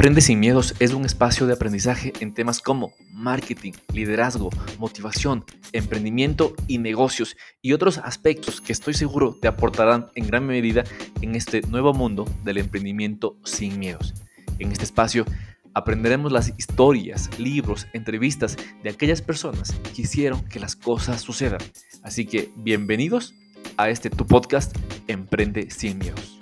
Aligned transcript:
Emprende 0.00 0.22
sin 0.22 0.40
miedos 0.40 0.74
es 0.78 0.94
un 0.94 1.04
espacio 1.04 1.46
de 1.46 1.52
aprendizaje 1.52 2.14
en 2.20 2.32
temas 2.32 2.62
como 2.62 2.94
marketing, 3.12 3.72
liderazgo, 3.92 4.48
motivación, 4.78 5.44
emprendimiento 5.74 6.54
y 6.66 6.78
negocios 6.78 7.36
y 7.60 7.74
otros 7.74 7.98
aspectos 7.98 8.62
que 8.62 8.72
estoy 8.72 8.94
seguro 8.94 9.36
te 9.38 9.46
aportarán 9.46 10.06
en 10.14 10.26
gran 10.26 10.46
medida 10.46 10.84
en 11.20 11.34
este 11.34 11.60
nuevo 11.68 11.92
mundo 11.92 12.24
del 12.44 12.56
emprendimiento 12.56 13.36
sin 13.44 13.78
miedos. 13.78 14.14
En 14.58 14.72
este 14.72 14.84
espacio 14.84 15.26
aprenderemos 15.74 16.32
las 16.32 16.58
historias, 16.58 17.28
libros, 17.38 17.86
entrevistas 17.92 18.56
de 18.82 18.88
aquellas 18.88 19.20
personas 19.20 19.72
que 19.94 20.00
hicieron 20.00 20.42
que 20.48 20.60
las 20.60 20.76
cosas 20.76 21.20
sucedan. 21.20 21.60
Así 22.02 22.24
que 22.24 22.50
bienvenidos 22.56 23.34
a 23.76 23.90
este 23.90 24.08
tu 24.08 24.26
podcast 24.26 24.74
Emprende 25.08 25.70
sin 25.70 25.98
miedos. 25.98 26.39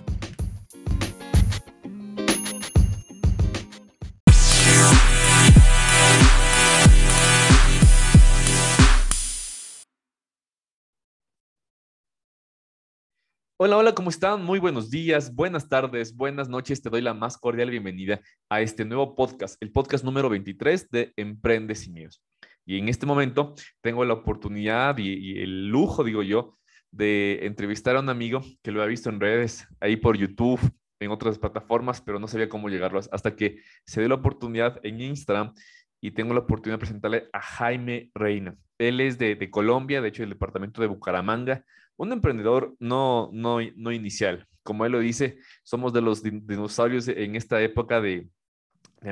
Hola, 13.61 13.77
hola, 13.77 13.93
¿cómo 13.93 14.09
están? 14.09 14.45
Muy 14.45 14.61
buenos 14.61 14.89
días, 14.89 15.35
buenas 15.35 15.69
tardes, 15.69 16.15
buenas 16.15 16.49
noches. 16.49 16.81
Te 16.81 16.91
doy 16.91 17.01
la 17.01 17.13
más 17.13 17.37
cordial 17.37 17.71
bienvenida 17.71 18.21
a 18.49 18.61
este 18.61 18.85
nuevo 18.85 19.17
podcast, 19.17 19.61
el 19.61 19.73
podcast 19.73 20.05
número 20.05 20.29
23 20.29 20.89
de 20.91 21.13
Emprende 21.17 21.75
sin 21.75 21.95
miedos. 21.95 22.23
Y 22.65 22.79
en 22.79 22.89
este 22.89 23.05
momento 23.05 23.57
tengo 23.81 24.05
la 24.05 24.15
oportunidad 24.15 24.97
y, 24.99 25.43
el 25.43 25.71
lujo, 25.71 26.05
digo 26.05 26.23
yo, 26.23 26.57
de 26.93 27.41
entrevistar 27.47 27.97
a 27.97 28.01
un 28.01 28.09
amigo 28.11 28.43
que 28.63 28.71
lo 28.71 28.81
ha 28.81 28.87
visto 28.87 29.11
en 29.11 29.19
redes, 29.19 29.67
ahí 29.81 29.97
por 29.97 30.17
YouTube, 30.17 30.61
en 31.01 31.11
otras 31.11 31.37
plataformas, 31.37 32.01
pero 32.01 32.21
no 32.21 32.29
sabía 32.29 32.49
cómo 32.49 32.69
llegarlo 32.69 33.01
hasta 33.11 33.35
que 33.35 33.61
se 33.85 34.01
dio 34.01 34.09
la 34.09 34.15
oportunidad 34.15 34.79
en 34.85 35.01
Instagram 35.01 35.53
y 36.01 36.13
tengo 36.13 36.33
la 36.33 36.41
oportunidad 36.41 36.77
de 36.77 36.83
presentarle 36.83 37.29
a 37.33 37.41
Jaime 37.41 38.13
Reina. 38.15 38.57
Él 38.79 39.01
es 39.01 39.19
de, 39.19 39.35
de 39.35 39.51
Colombia, 39.51 40.01
de 40.01 40.11
hecho, 40.11 40.23
del 40.23 40.31
departamento 40.31 40.81
de 40.81 40.87
Bucaramanga, 40.87 41.65
un 41.99 42.13
emprendedor 42.13 42.77
no, 42.79 43.29
no, 43.33 43.59
no 43.77 43.93
inicial. 43.93 44.47
Como 44.63 44.87
él 44.87 44.93
lo 44.93 45.01
dice, 45.01 45.39
somos 45.65 45.93
de 45.93 46.01
los 46.01 46.23
dinosaurios 46.23 47.09
en 47.09 47.37
esta 47.37 47.61
época 47.61 48.01
de, 48.01 48.29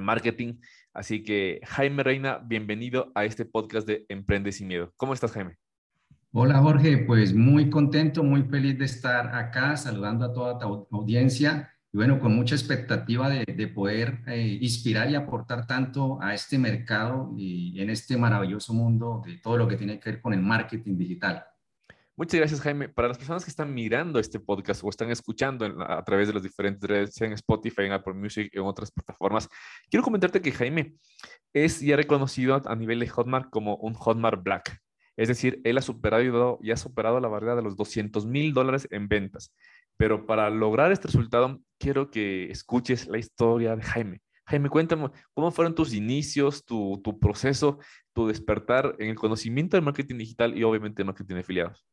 marketing. 0.00 0.54
Así 0.92 1.22
que, 1.22 1.60
Jaime 1.64 2.02
Reina, 2.02 2.38
bienvenido 2.38 3.12
a 3.14 3.24
este 3.24 3.44
podcast 3.44 3.86
de 3.86 4.04
Emprende 4.08 4.50
sin 4.50 4.68
Miedo. 4.68 4.92
¿Cómo 4.96 5.14
estás, 5.14 5.32
Jaime? 5.32 5.56
Hola, 6.32 6.58
Jorge. 6.58 6.98
Pues 6.98 7.34
muy 7.34 7.70
contento, 7.70 8.22
muy 8.22 8.42
feliz 8.42 8.78
de 8.78 8.84
estar 8.84 9.34
acá, 9.34 9.76
saludando 9.76 10.24
a 10.24 10.32
toda 10.32 10.58
tu 10.58 10.88
audiencia 10.90 11.72
y 11.92 11.96
bueno, 11.96 12.20
con 12.20 12.34
mucha 12.34 12.54
expectativa 12.54 13.28
de, 13.28 13.44
de 13.44 13.68
poder 13.68 14.20
eh, 14.26 14.58
inspirar 14.60 15.10
y 15.10 15.14
aportar 15.14 15.66
tanto 15.66 16.20
a 16.20 16.34
este 16.34 16.58
mercado 16.58 17.32
y 17.36 17.80
en 17.80 17.90
este 17.90 18.16
maravilloso 18.16 18.74
mundo 18.74 19.22
de 19.24 19.38
todo 19.38 19.56
lo 19.56 19.68
que 19.68 19.76
tiene 19.76 19.98
que 19.98 20.10
ver 20.10 20.20
con 20.20 20.34
el 20.34 20.40
marketing 20.40 20.98
digital. 20.98 21.44
Muchas 22.18 22.40
gracias, 22.40 22.60
Jaime. 22.62 22.88
Para 22.88 23.08
las 23.08 23.18
personas 23.18 23.44
que 23.44 23.50
están 23.50 23.74
mirando 23.74 24.18
este 24.18 24.40
podcast 24.40 24.82
o 24.82 24.88
están 24.88 25.10
escuchando 25.10 25.66
a 25.86 26.02
través 26.02 26.28
de 26.28 26.32
los 26.32 26.42
diferentes 26.42 26.88
redes, 26.88 27.20
en 27.20 27.34
Spotify, 27.34 27.90
Apple 27.90 28.14
Music, 28.14 28.48
en 28.52 28.62
otras 28.62 28.90
plataformas, 28.90 29.50
quiero 29.90 30.02
comentarte 30.02 30.40
que 30.40 30.50
Jaime 30.50 30.94
es 31.52 31.80
ya 31.80 31.94
reconocido 31.94 32.62
a 32.64 32.74
nivel 32.74 33.00
de 33.00 33.08
Hotmart 33.08 33.50
como 33.50 33.76
un 33.76 33.92
Hotmart 33.92 34.42
Black. 34.42 34.78
Es 35.18 35.28
decir, 35.28 35.60
él 35.64 35.76
ha 35.76 35.82
superado 35.82 36.58
y 36.62 36.70
ha 36.70 36.76
superado 36.78 37.20
la 37.20 37.28
barrera 37.28 37.54
de 37.54 37.62
los 37.62 37.76
200 37.76 38.24
mil 38.24 38.54
dólares 38.54 38.88
en 38.90 39.08
ventas. 39.08 39.54
Pero 39.98 40.24
para 40.24 40.48
lograr 40.48 40.92
este 40.92 41.08
resultado, 41.08 41.60
quiero 41.78 42.10
que 42.10 42.50
escuches 42.50 43.08
la 43.08 43.18
historia 43.18 43.76
de 43.76 43.82
Jaime. 43.82 44.20
Jaime, 44.46 44.70
cuéntame, 44.70 45.10
¿cómo 45.34 45.50
fueron 45.50 45.74
tus 45.74 45.92
inicios, 45.92 46.64
tu, 46.64 47.02
proceso, 47.20 47.78
tu 48.14 48.26
despertar 48.26 48.94
en 48.98 49.10
el 49.10 49.16
conocimiento 49.16 49.76
del 49.76 49.84
marketing 49.84 50.16
digital 50.16 50.56
y 50.56 50.62
obviamente 50.62 51.04
marketing 51.04 51.34
de 51.34 51.40
afiliados? 51.40 51.86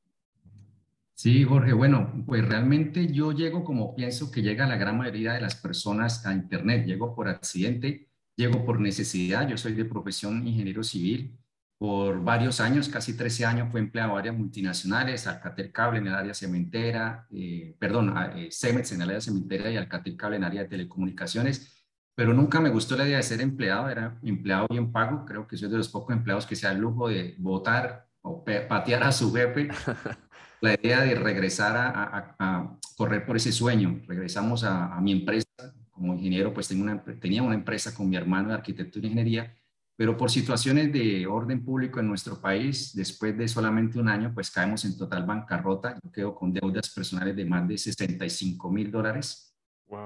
Sí, 1.16 1.44
Jorge, 1.44 1.74
bueno, 1.74 2.24
pues 2.26 2.46
realmente 2.48 3.12
yo 3.12 3.32
llego 3.32 3.64
como 3.64 3.96
pienso 3.96 4.32
que 4.32 4.42
llega 4.42 4.68
la 4.68 4.78
gran 4.78 4.98
mayoría 4.98 5.34
de 5.34 5.42
las 5.42 5.56
personas 5.56 6.26
a 6.26 6.34
Internet. 6.34 6.86
Llego 6.86 7.16
por 7.16 7.28
accidente, 7.28 8.10
llego 8.36 8.66
por 8.66 8.80
necesidad. 8.80 9.48
Yo 9.48 9.58
soy 9.58 9.74
de 9.74 9.86
profesión 9.86 10.46
ingeniero 10.48 10.84
civil. 10.84 11.38
Por 11.78 12.24
varios 12.24 12.60
años, 12.62 12.90
casi 12.90 13.16
13 13.16 13.46
años, 13.46 13.70
fue 13.72 13.80
empleado 13.82 14.10
en 14.12 14.16
varias 14.16 14.38
multinacionales, 14.38 15.28
Alcatel 15.28 15.72
Cable 15.72 16.00
en 16.00 16.08
el 16.08 16.16
área 16.16 16.34
cementera, 16.34 17.28
eh, 17.32 17.76
perdón, 17.78 18.14
eh, 18.36 18.50
en 18.64 19.02
el 19.02 19.10
área 19.10 19.22
cementera 19.22 19.70
y 19.70 19.78
Alcatel 19.78 20.16
Cable 20.18 20.38
en 20.38 20.44
el 20.44 20.48
área 20.48 20.64
de 20.64 20.70
telecomunicaciones. 20.70 21.86
Pero 22.16 22.34
nunca 22.34 22.60
me 22.62 22.70
gustó 22.70 22.96
la 22.96 23.06
idea 23.06 23.18
de 23.18 23.24
ser 23.24 23.42
empleado, 23.42 23.90
era 23.90 24.18
empleado 24.24 24.68
bien 24.70 24.92
pago. 24.92 25.26
Creo 25.26 25.48
que 25.48 25.58
soy 25.58 25.70
de 25.70 25.78
los 25.78 25.90
pocos 25.90 26.16
empleados 26.16 26.46
que 26.46 26.56
se 26.56 26.68
da 26.68 26.74
el 26.74 26.80
lujo 26.80 27.10
de 27.10 27.36
votar 27.40 28.08
o 28.22 28.44
patear 28.46 29.04
a 29.04 29.12
su 29.12 29.34
jefe 29.34 29.68
la 30.64 30.76
idea 30.82 31.02
de 31.02 31.16
regresar 31.16 31.76
a, 31.76 32.78
correr 32.96 33.26
por 33.26 33.36
ese 33.36 33.52
sueño. 33.52 34.02
Regresamos 34.08 34.64
a, 34.64 35.00
mi 35.02 35.12
empresa 35.12 35.48
como 35.92 36.14
ingeniero, 36.14 36.54
pues 36.54 36.70
tengo 36.70 36.84
una, 36.84 37.04
tenía 37.04 37.44
una 37.44 37.56
empresa 37.56 37.94
con 37.94 38.10
mi 38.10 38.16
hermano 38.16 38.50
de 38.50 38.56
arquitectura 38.56 39.06
e 39.06 39.10
ingeniería, 39.10 39.54
pero 39.96 40.16
por 40.16 40.32
situaciones 40.32 40.92
de 40.94 41.28
orden 41.28 41.66
público 41.66 42.00
en 42.00 42.08
nuestro 42.08 42.40
país, 42.40 42.96
después 42.96 43.38
de 43.38 43.48
solamente 43.48 44.00
un 44.00 44.08
año, 44.08 44.32
pues 44.34 44.50
caemos 44.50 44.86
en 44.86 44.98
total 44.98 45.26
bancarrota. 45.26 46.00
Yo 46.02 46.12
quedo 46.12 46.36
con 46.36 46.54
deudas 46.54 46.90
personales 46.90 47.36
de 47.36 47.46
más 47.46 47.68
de 47.68 47.78
65 47.78 48.72
mil 48.72 48.90
dólares. 48.90 49.54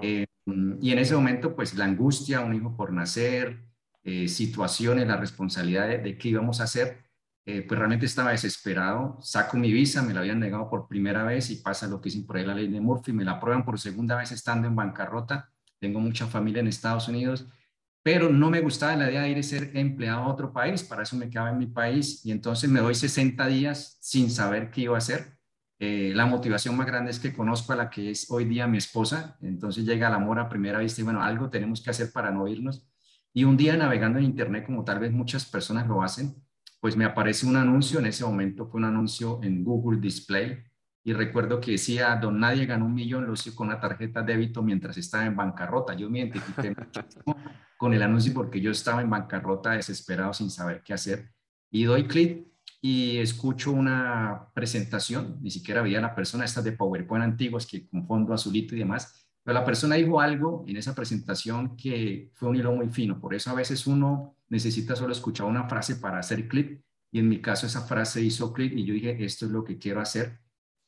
Eh, 0.01 0.25
y 0.81 0.91
en 0.91 0.99
ese 0.99 1.13
momento, 1.13 1.55
pues 1.55 1.75
la 1.75 1.85
angustia, 1.85 2.41
un 2.41 2.55
hijo 2.55 2.75
por 2.75 2.91
nacer, 2.91 3.63
eh, 4.03 4.27
situaciones, 4.27 5.07
la 5.07 5.17
responsabilidad 5.17 5.87
de, 5.87 5.99
de 5.99 6.17
qué 6.17 6.29
íbamos 6.29 6.59
a 6.61 6.63
hacer, 6.63 7.06
eh, 7.49 7.61
pues 7.61 7.77
realmente 7.77 8.05
estaba 8.05 8.31
desesperado. 8.31 9.17
Saco 9.21 9.55
mi 9.55 9.71
visa, 9.71 10.01
me 10.01 10.13
la 10.13 10.19
habían 10.19 10.37
negado 10.37 10.69
por 10.69 10.85
primera 10.85 11.23
vez 11.23 11.49
y 11.49 11.55
pasa 11.55 11.87
lo 11.87 12.01
que 12.01 12.09
dicen 12.09 12.25
por 12.25 12.35
ahí 12.35 12.45
la 12.45 12.53
ley 12.53 12.67
de 12.67 12.81
Murphy, 12.81 13.13
me 13.13 13.23
la 13.23 13.31
aprueban 13.33 13.63
por 13.63 13.79
segunda 13.79 14.17
vez 14.17 14.33
estando 14.33 14.67
en 14.67 14.75
bancarrota. 14.75 15.49
Tengo 15.79 16.01
mucha 16.01 16.27
familia 16.27 16.59
en 16.59 16.67
Estados 16.67 17.07
Unidos, 17.07 17.47
pero 18.03 18.27
no 18.27 18.49
me 18.49 18.59
gustaba 18.59 18.97
la 18.97 19.09
idea 19.09 19.21
de 19.21 19.29
ir 19.29 19.37
a 19.37 19.43
ser 19.43 19.71
empleado 19.77 20.23
a 20.23 20.27
otro 20.27 20.51
país, 20.51 20.83
para 20.83 21.03
eso 21.03 21.15
me 21.15 21.29
quedaba 21.29 21.51
en 21.51 21.57
mi 21.57 21.67
país 21.67 22.25
y 22.25 22.31
entonces 22.31 22.69
me 22.69 22.81
doy 22.81 22.95
60 22.95 23.47
días 23.47 23.97
sin 24.01 24.29
saber 24.29 24.69
qué 24.69 24.81
iba 24.81 24.95
a 24.95 24.97
hacer. 24.97 25.37
Eh, 25.79 26.11
la 26.13 26.25
motivación 26.25 26.75
más 26.75 26.87
grande 26.87 27.11
es 27.11 27.19
que 27.19 27.33
conozco 27.33 27.71
a 27.71 27.77
la 27.77 27.89
que 27.89 28.09
es 28.11 28.29
hoy 28.29 28.43
día 28.43 28.67
mi 28.67 28.77
esposa, 28.77 29.37
entonces 29.41 29.85
llega 29.85 30.09
el 30.09 30.13
amor 30.15 30.37
a 30.39 30.49
primera 30.49 30.79
vista 30.79 30.99
y 30.99 31.05
bueno, 31.05 31.23
algo 31.23 31.49
tenemos 31.49 31.81
que 31.81 31.91
hacer 31.91 32.11
para 32.11 32.29
no 32.29 32.45
irnos. 32.45 32.85
Y 33.31 33.45
un 33.45 33.55
día 33.55 33.77
navegando 33.77 34.19
en 34.19 34.25
Internet, 34.25 34.65
como 34.65 34.83
tal 34.83 34.99
vez 34.99 35.13
muchas 35.13 35.45
personas 35.45 35.87
lo 35.87 36.03
hacen, 36.03 36.35
pues 36.79 36.95
me 36.95 37.05
aparece 37.05 37.45
un 37.45 37.55
anuncio, 37.55 37.99
en 37.99 38.05
ese 38.05 38.23
momento 38.23 38.67
fue 38.67 38.79
un 38.79 38.85
anuncio 38.85 39.39
en 39.43 39.63
Google 39.63 39.99
Display 39.99 40.63
y 41.03 41.13
recuerdo 41.13 41.59
que 41.59 41.71
decía, 41.71 42.15
don 42.17 42.39
nadie 42.39 42.65
ganó 42.65 42.85
un 42.85 42.93
millón, 42.93 43.25
lo 43.25 43.33
hice 43.33 43.55
con 43.55 43.67
una 43.67 43.79
tarjeta 43.79 44.21
débito 44.21 44.61
mientras 44.61 44.97
estaba 44.97 45.25
en 45.25 45.35
bancarrota. 45.35 45.93
Yo 45.93 46.09
me 46.09 46.19
identifiqué 46.19 46.75
con 47.77 47.93
el 47.93 48.01
anuncio 48.01 48.33
porque 48.33 48.59
yo 48.59 48.71
estaba 48.71 49.01
en 49.01 49.09
bancarrota 49.09 49.71
desesperado 49.71 50.33
sin 50.33 50.49
saber 50.49 50.81
qué 50.83 50.93
hacer 50.93 51.31
y 51.71 51.83
doy 51.83 52.07
clic 52.07 52.47
y 52.81 53.17
escucho 53.17 53.71
una 53.71 54.49
presentación, 54.53 55.37
ni 55.41 55.49
siquiera 55.49 55.81
veía 55.81 55.99
la 55.99 56.13
persona, 56.13 56.45
estas 56.45 56.63
de 56.63 56.73
PowerPoint 56.73 57.23
antiguas 57.23 57.65
que 57.65 57.87
con 57.87 58.05
fondo 58.05 58.33
azulito 58.33 58.75
y 58.75 58.79
demás, 58.79 59.27
pero 59.43 59.59
la 59.59 59.65
persona 59.65 59.95
dijo 59.95 60.19
algo 60.19 60.63
en 60.67 60.77
esa 60.77 60.93
presentación 60.93 61.75
que 61.75 62.31
fue 62.33 62.49
un 62.49 62.55
hilo 62.57 62.73
muy 62.73 62.89
fino. 62.89 63.19
Por 63.19 63.33
eso 63.33 63.49
a 63.49 63.55
veces 63.55 63.87
uno 63.87 64.36
necesita 64.49 64.95
solo 64.95 65.11
escuchar 65.11 65.47
una 65.47 65.67
frase 65.67 65.95
para 65.97 66.19
hacer 66.19 66.47
clic. 66.47 66.81
Y 67.11 67.19
en 67.19 67.29
mi 67.29 67.41
caso 67.41 67.67
esa 67.67 67.81
frase 67.81 68.21
hizo 68.21 68.53
clic 68.53 68.73
y 68.73 68.85
yo 68.85 68.93
dije, 68.93 69.23
esto 69.23 69.45
es 69.45 69.51
lo 69.51 69.63
que 69.63 69.77
quiero 69.77 70.01
hacer. 70.01 70.39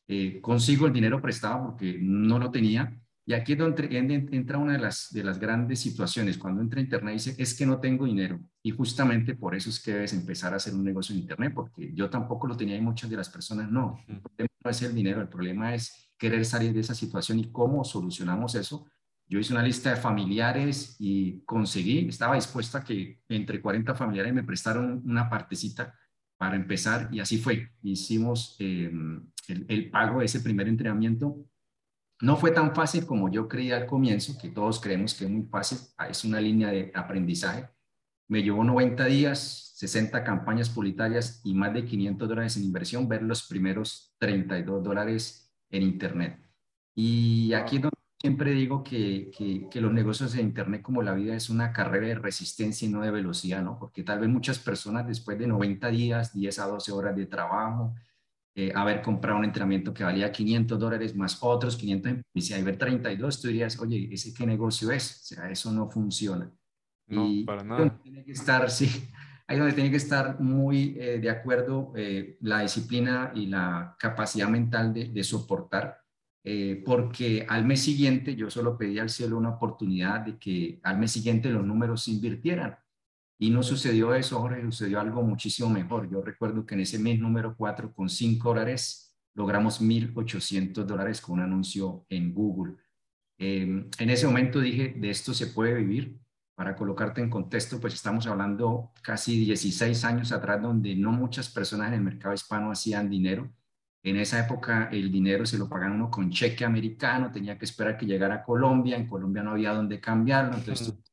Eh, 0.07 0.41
consigo 0.41 0.87
el 0.87 0.93
dinero 0.93 1.21
prestado 1.21 1.67
porque 1.67 1.97
no 2.01 2.39
lo 2.39 2.51
tenía. 2.51 2.99
Y 3.25 3.33
aquí 3.33 3.53
es 3.53 3.59
donde 3.59 3.87
entra 4.31 4.57
una 4.57 4.73
de 4.73 4.79
las, 4.79 5.09
de 5.11 5.23
las 5.23 5.39
grandes 5.39 5.79
situaciones. 5.79 6.39
Cuando 6.39 6.61
entra 6.61 6.81
Internet 6.81 7.13
dice, 7.13 7.35
es 7.37 7.53
que 7.53 7.63
no 7.63 7.79
tengo 7.79 8.05
dinero. 8.05 8.39
Y 8.63 8.71
justamente 8.71 9.35
por 9.35 9.53
eso 9.53 9.69
es 9.69 9.79
que 9.79 9.93
debes 9.93 10.13
empezar 10.13 10.51
a 10.51 10.55
hacer 10.55 10.73
un 10.73 10.83
negocio 10.83 11.13
en 11.13 11.21
Internet, 11.21 11.53
porque 11.53 11.93
yo 11.93 12.09
tampoco 12.09 12.47
lo 12.47 12.57
tenía 12.57 12.75
y 12.75 12.81
muchas 12.81 13.07
de 13.07 13.17
las 13.17 13.29
personas 13.29 13.69
no. 13.69 14.03
El 14.07 14.19
problema 14.19 14.49
no 14.63 14.71
es 14.71 14.81
el 14.81 14.95
dinero, 14.95 15.21
el 15.21 15.29
problema 15.29 15.75
es 15.75 16.11
querer 16.17 16.43
salir 16.43 16.73
de 16.73 16.79
esa 16.79 16.95
situación 16.95 17.37
y 17.37 17.51
cómo 17.51 17.83
solucionamos 17.83 18.55
eso. 18.55 18.87
Yo 19.29 19.37
hice 19.37 19.53
una 19.53 19.61
lista 19.61 19.91
de 19.91 19.95
familiares 19.95 20.95
y 20.97 21.41
conseguí, 21.41 22.09
estaba 22.09 22.33
dispuesta 22.33 22.79
a 22.79 22.83
que 22.83 23.21
entre 23.29 23.61
40 23.61 23.93
familiares 23.93 24.33
me 24.33 24.43
prestaron 24.43 25.03
una 25.05 25.29
partecita 25.29 25.93
para 26.35 26.55
empezar 26.55 27.09
y 27.11 27.19
así 27.19 27.37
fue. 27.37 27.69
Hicimos 27.83 28.55
em, 28.57 29.29
el, 29.47 29.91
pago 29.91 30.19
de 30.19 30.25
ese 30.25 30.39
primer 30.39 30.67
entrenamiento. 30.67 31.37
No 32.21 32.37
fue 32.37 32.51
tan 32.51 32.73
fácil 32.73 33.05
como 33.05 33.29
yo 33.31 33.47
creía 33.47 33.77
al 33.77 33.85
comienzo, 33.85 34.35
que 34.41 34.49
todos 34.49 34.81
creemos 34.81 35.13
que 35.13 35.25
es 35.25 35.31
muy 35.31 35.43
fácil, 35.43 35.77
ah, 35.97 36.07
es 36.07 36.23
una 36.25 36.41
línea 36.41 36.69
de 36.69 36.91
aprendizaje. 36.95 37.69
Me 38.27 38.41
llevó 38.41 38.63
90 38.63 39.05
días, 39.05 39.73
60 39.75 40.23
campañas 40.23 40.69
publicitarias 40.69 41.41
y 41.43 41.53
más 41.53 41.73
de 41.73 41.85
500 41.85 42.27
dólares 42.27 42.57
en 42.57 42.63
inversión, 42.63 43.07
ver 43.07 43.21
los 43.21 43.47
primeros 43.47 44.15
32 44.17 44.83
dólares 44.83 45.53
en 45.69 45.83
Internet. 45.83 46.39
Y 46.95 47.53
aquí 47.53 47.75
es 47.77 47.83
donde 47.83 47.99
siempre 48.19 48.51
digo 48.51 48.83
que, 48.83 49.31
que, 49.71 49.81
los 49.81 49.93
negocios 49.93 50.33
de 50.33 50.41
Internet 50.41 50.81
como 50.81 51.01
la 51.01 51.13
vida 51.13 51.35
es 51.35 51.49
una 51.49 51.71
carrera 51.71 52.07
de 52.07 52.15
resistencia 52.15 52.87
y 52.87 52.91
no 52.91 53.01
de 53.01 53.11
velocidad, 53.11 53.63
¿no? 53.63 53.79
Porque 53.79 54.03
tal 54.03 54.19
vez 54.19 54.29
muchas 54.29 54.59
personas 54.59 55.07
después 55.07 55.39
de 55.39 55.47
90 55.47 55.87
días, 55.89 56.33
10 56.33 56.59
a 56.59 56.67
12 56.67 56.91
horas 56.91 57.15
de 57.15 57.25
trabajo, 57.27 57.95
eh, 58.55 58.71
haber 58.75 59.01
comprado 59.01 59.39
un 59.39 59.45
entrenamiento 59.45 59.93
que 59.93 60.03
valía 60.03 60.31
500 60.31 60.77
dólares 60.77 61.15
más 61.15 61.37
otros 61.41 61.77
500, 61.77 62.25
y 62.33 62.41
si 62.41 62.53
hay 62.53 62.61
ver 62.61 62.77
32, 62.77 63.41
tú 63.41 63.47
dirías, 63.47 63.79
oye, 63.79 64.09
¿ese 64.11 64.33
qué 64.33 64.45
negocio 64.45 64.91
es? 64.91 65.21
O 65.21 65.35
sea, 65.35 65.49
eso 65.49 65.71
no 65.71 65.89
funciona. 65.89 66.51
No, 67.07 67.25
para 67.45 67.63
nada. 67.63 67.99
Tiene 68.03 68.25
que 68.25 68.33
estar, 68.33 68.69
sí, 68.69 69.09
ahí 69.47 69.57
donde 69.57 69.73
tiene 69.73 69.91
que 69.91 69.97
estar 69.97 70.41
muy 70.41 70.97
eh, 70.99 71.19
de 71.19 71.29
acuerdo 71.29 71.93
eh, 71.95 72.37
la 72.41 72.61
disciplina 72.61 73.31
y 73.33 73.45
la 73.45 73.95
capacidad 73.97 74.49
mental 74.49 74.93
de, 74.93 75.07
de 75.07 75.23
soportar 75.23 76.01
eh, 76.43 76.81
porque 76.85 77.45
al 77.47 77.65
mes 77.65 77.81
siguiente 77.81 78.35
yo 78.35 78.49
solo 78.49 78.77
pedí 78.77 78.97
al 78.97 79.09
cielo 79.09 79.37
una 79.37 79.49
oportunidad 79.49 80.21
de 80.21 80.37
que 80.37 80.79
al 80.83 80.97
mes 80.97 81.11
siguiente 81.11 81.49
los 81.49 81.65
números 81.65 82.03
se 82.03 82.11
invirtieran. 82.11 82.77
Y 83.37 83.49
no 83.51 83.63
sucedió 83.63 84.13
eso, 84.13 84.39
Jorge, 84.39 84.61
sucedió 84.63 84.99
algo 84.99 85.21
muchísimo 85.23 85.69
mejor. 85.69 86.09
Yo 86.09 86.21
recuerdo 86.21 86.65
que 86.65 86.75
en 86.75 86.81
ese 86.81 86.99
mes 86.99 87.19
número 87.19 87.55
4, 87.55 87.93
con 87.93 88.09
5 88.09 88.49
dólares, 88.49 89.17
logramos 89.33 89.81
1.800 89.81 90.83
dólares 90.83 91.21
con 91.21 91.35
un 91.35 91.45
anuncio 91.45 92.05
en 92.09 92.33
Google. 92.33 92.75
Em, 93.37 93.89
en 93.97 94.09
ese 94.09 94.25
momento 94.25 94.59
dije, 94.59 94.93
de 94.97 95.09
esto 95.09 95.33
se 95.33 95.47
puede 95.47 95.73
vivir. 95.75 96.17
Para 96.55 96.75
colocarte 96.75 97.21
en 97.21 97.29
contexto, 97.29 97.79
pues 97.79 97.93
estamos 97.93 98.27
hablando 98.27 98.91
casi 99.01 99.39
16 99.45 100.03
años 100.03 100.33
atrás, 100.33 100.61
donde 100.61 100.93
no 100.95 101.13
muchas 101.13 101.49
personas 101.49 101.87
en 101.89 101.93
el 101.93 102.01
mercado 102.01 102.33
hispano 102.33 102.71
hacían 102.71 103.09
dinero 103.09 103.49
en 104.03 104.17
esa 104.17 104.45
época 104.45 104.89
el 104.91 105.11
dinero 105.11 105.45
se 105.45 105.57
lo 105.57 105.67
pagaban 105.67 105.95
uno 105.95 106.09
con 106.09 106.29
cheque 106.29 106.63
americano, 106.63 107.31
tenía 107.31 107.57
que 107.57 107.65
esperar 107.65 107.97
que 107.97 108.05
llegara 108.05 108.35
a 108.35 108.43
Colombia, 108.43 108.95
en 108.95 109.07
Colombia 109.07 109.43
no 109.43 109.51
había 109.51 109.73
dónde 109.73 109.99
cambiarlo, 109.99 110.55
entonces 110.55 110.87
tuve 110.87 111.03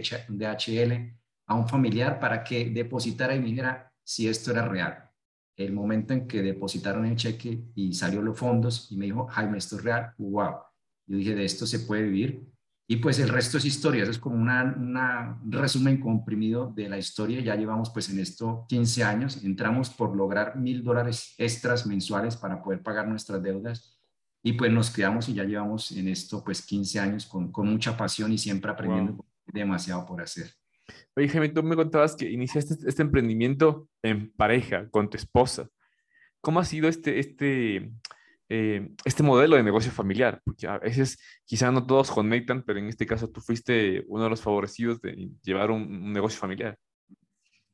que 0.00 0.16
un, 0.28 0.38
DHL 0.38 1.18
a 1.46 1.54
un 1.54 1.68
familiar 1.68 2.18
para 2.18 2.42
que 2.42 2.70
depositara 2.70 3.34
y 3.34 3.40
me 3.40 3.46
dijera 3.46 3.92
si 4.02 4.28
esto 4.28 4.50
era 4.50 4.66
real. 4.66 5.10
El 5.56 5.72
momento 5.72 6.14
en 6.14 6.26
que 6.26 6.42
depositaron 6.42 7.06
el 7.06 7.16
cheque 7.16 7.64
y 7.74 7.92
salió 7.92 8.22
los 8.22 8.38
fondos 8.38 8.90
y 8.90 8.96
me 8.96 9.06
dijo, 9.06 9.26
Jaime, 9.28 9.58
esto 9.58 9.76
es 9.76 9.84
real, 9.84 10.14
wow. 10.18 10.54
Yo 11.06 11.18
dije, 11.18 11.34
de 11.34 11.44
esto 11.44 11.66
se 11.66 11.80
puede 11.80 12.02
vivir. 12.02 12.53
Y 12.86 12.96
pues 12.96 13.18
el 13.18 13.30
resto 13.30 13.56
es 13.56 13.64
historia, 13.64 14.02
eso 14.02 14.10
es 14.10 14.18
como 14.18 14.36
un 14.36 15.50
resumen 15.50 15.98
comprimido 15.98 16.70
de 16.74 16.88
la 16.88 16.98
historia. 16.98 17.40
Ya 17.40 17.56
llevamos 17.56 17.90
pues 17.90 18.10
en 18.10 18.18
esto 18.18 18.66
15 18.68 19.04
años, 19.04 19.42
entramos 19.42 19.88
por 19.88 20.14
lograr 20.14 20.56
mil 20.56 20.84
dólares 20.84 21.34
extras 21.38 21.86
mensuales 21.86 22.36
para 22.36 22.62
poder 22.62 22.82
pagar 22.82 23.08
nuestras 23.08 23.42
deudas 23.42 23.98
y 24.42 24.52
pues 24.52 24.70
nos 24.70 24.90
quedamos 24.90 25.30
y 25.30 25.34
ya 25.34 25.44
llevamos 25.44 25.92
en 25.92 26.08
esto 26.08 26.44
pues 26.44 26.60
15 26.60 27.00
años 27.00 27.24
con, 27.24 27.50
con 27.50 27.66
mucha 27.66 27.96
pasión 27.96 28.30
y 28.30 28.36
siempre 28.36 28.70
aprendiendo 28.70 29.24
demasiado 29.46 30.04
por 30.04 30.20
hacer. 30.20 30.50
Oye, 31.16 31.28
Jaime, 31.28 31.48
tú 31.48 31.62
me 31.62 31.76
contabas 31.76 32.14
que 32.14 32.30
iniciaste 32.30 32.76
este 32.86 33.02
emprendimiento 33.02 33.88
en 34.02 34.30
pareja, 34.32 34.88
con 34.90 35.08
tu 35.08 35.16
esposa. 35.16 35.70
¿Cómo 36.42 36.60
ha 36.60 36.64
sido 36.64 36.88
este, 36.88 37.18
este, 37.18 37.90
eh, 38.48 38.90
este 39.04 39.22
modelo 39.22 39.56
de 39.56 39.62
negocio 39.62 39.90
familiar, 39.90 40.40
porque 40.44 40.66
a 40.66 40.78
veces 40.78 41.18
quizá 41.44 41.70
no 41.70 41.86
todos 41.86 42.10
conectan, 42.10 42.62
pero 42.62 42.78
en 42.78 42.86
este 42.86 43.06
caso 43.06 43.28
tú 43.28 43.40
fuiste 43.40 44.04
uno 44.08 44.24
de 44.24 44.30
los 44.30 44.42
favorecidos 44.42 45.00
de 45.00 45.30
llevar 45.42 45.70
un, 45.70 46.12
negocio 46.12 46.38
familiar. 46.38 46.78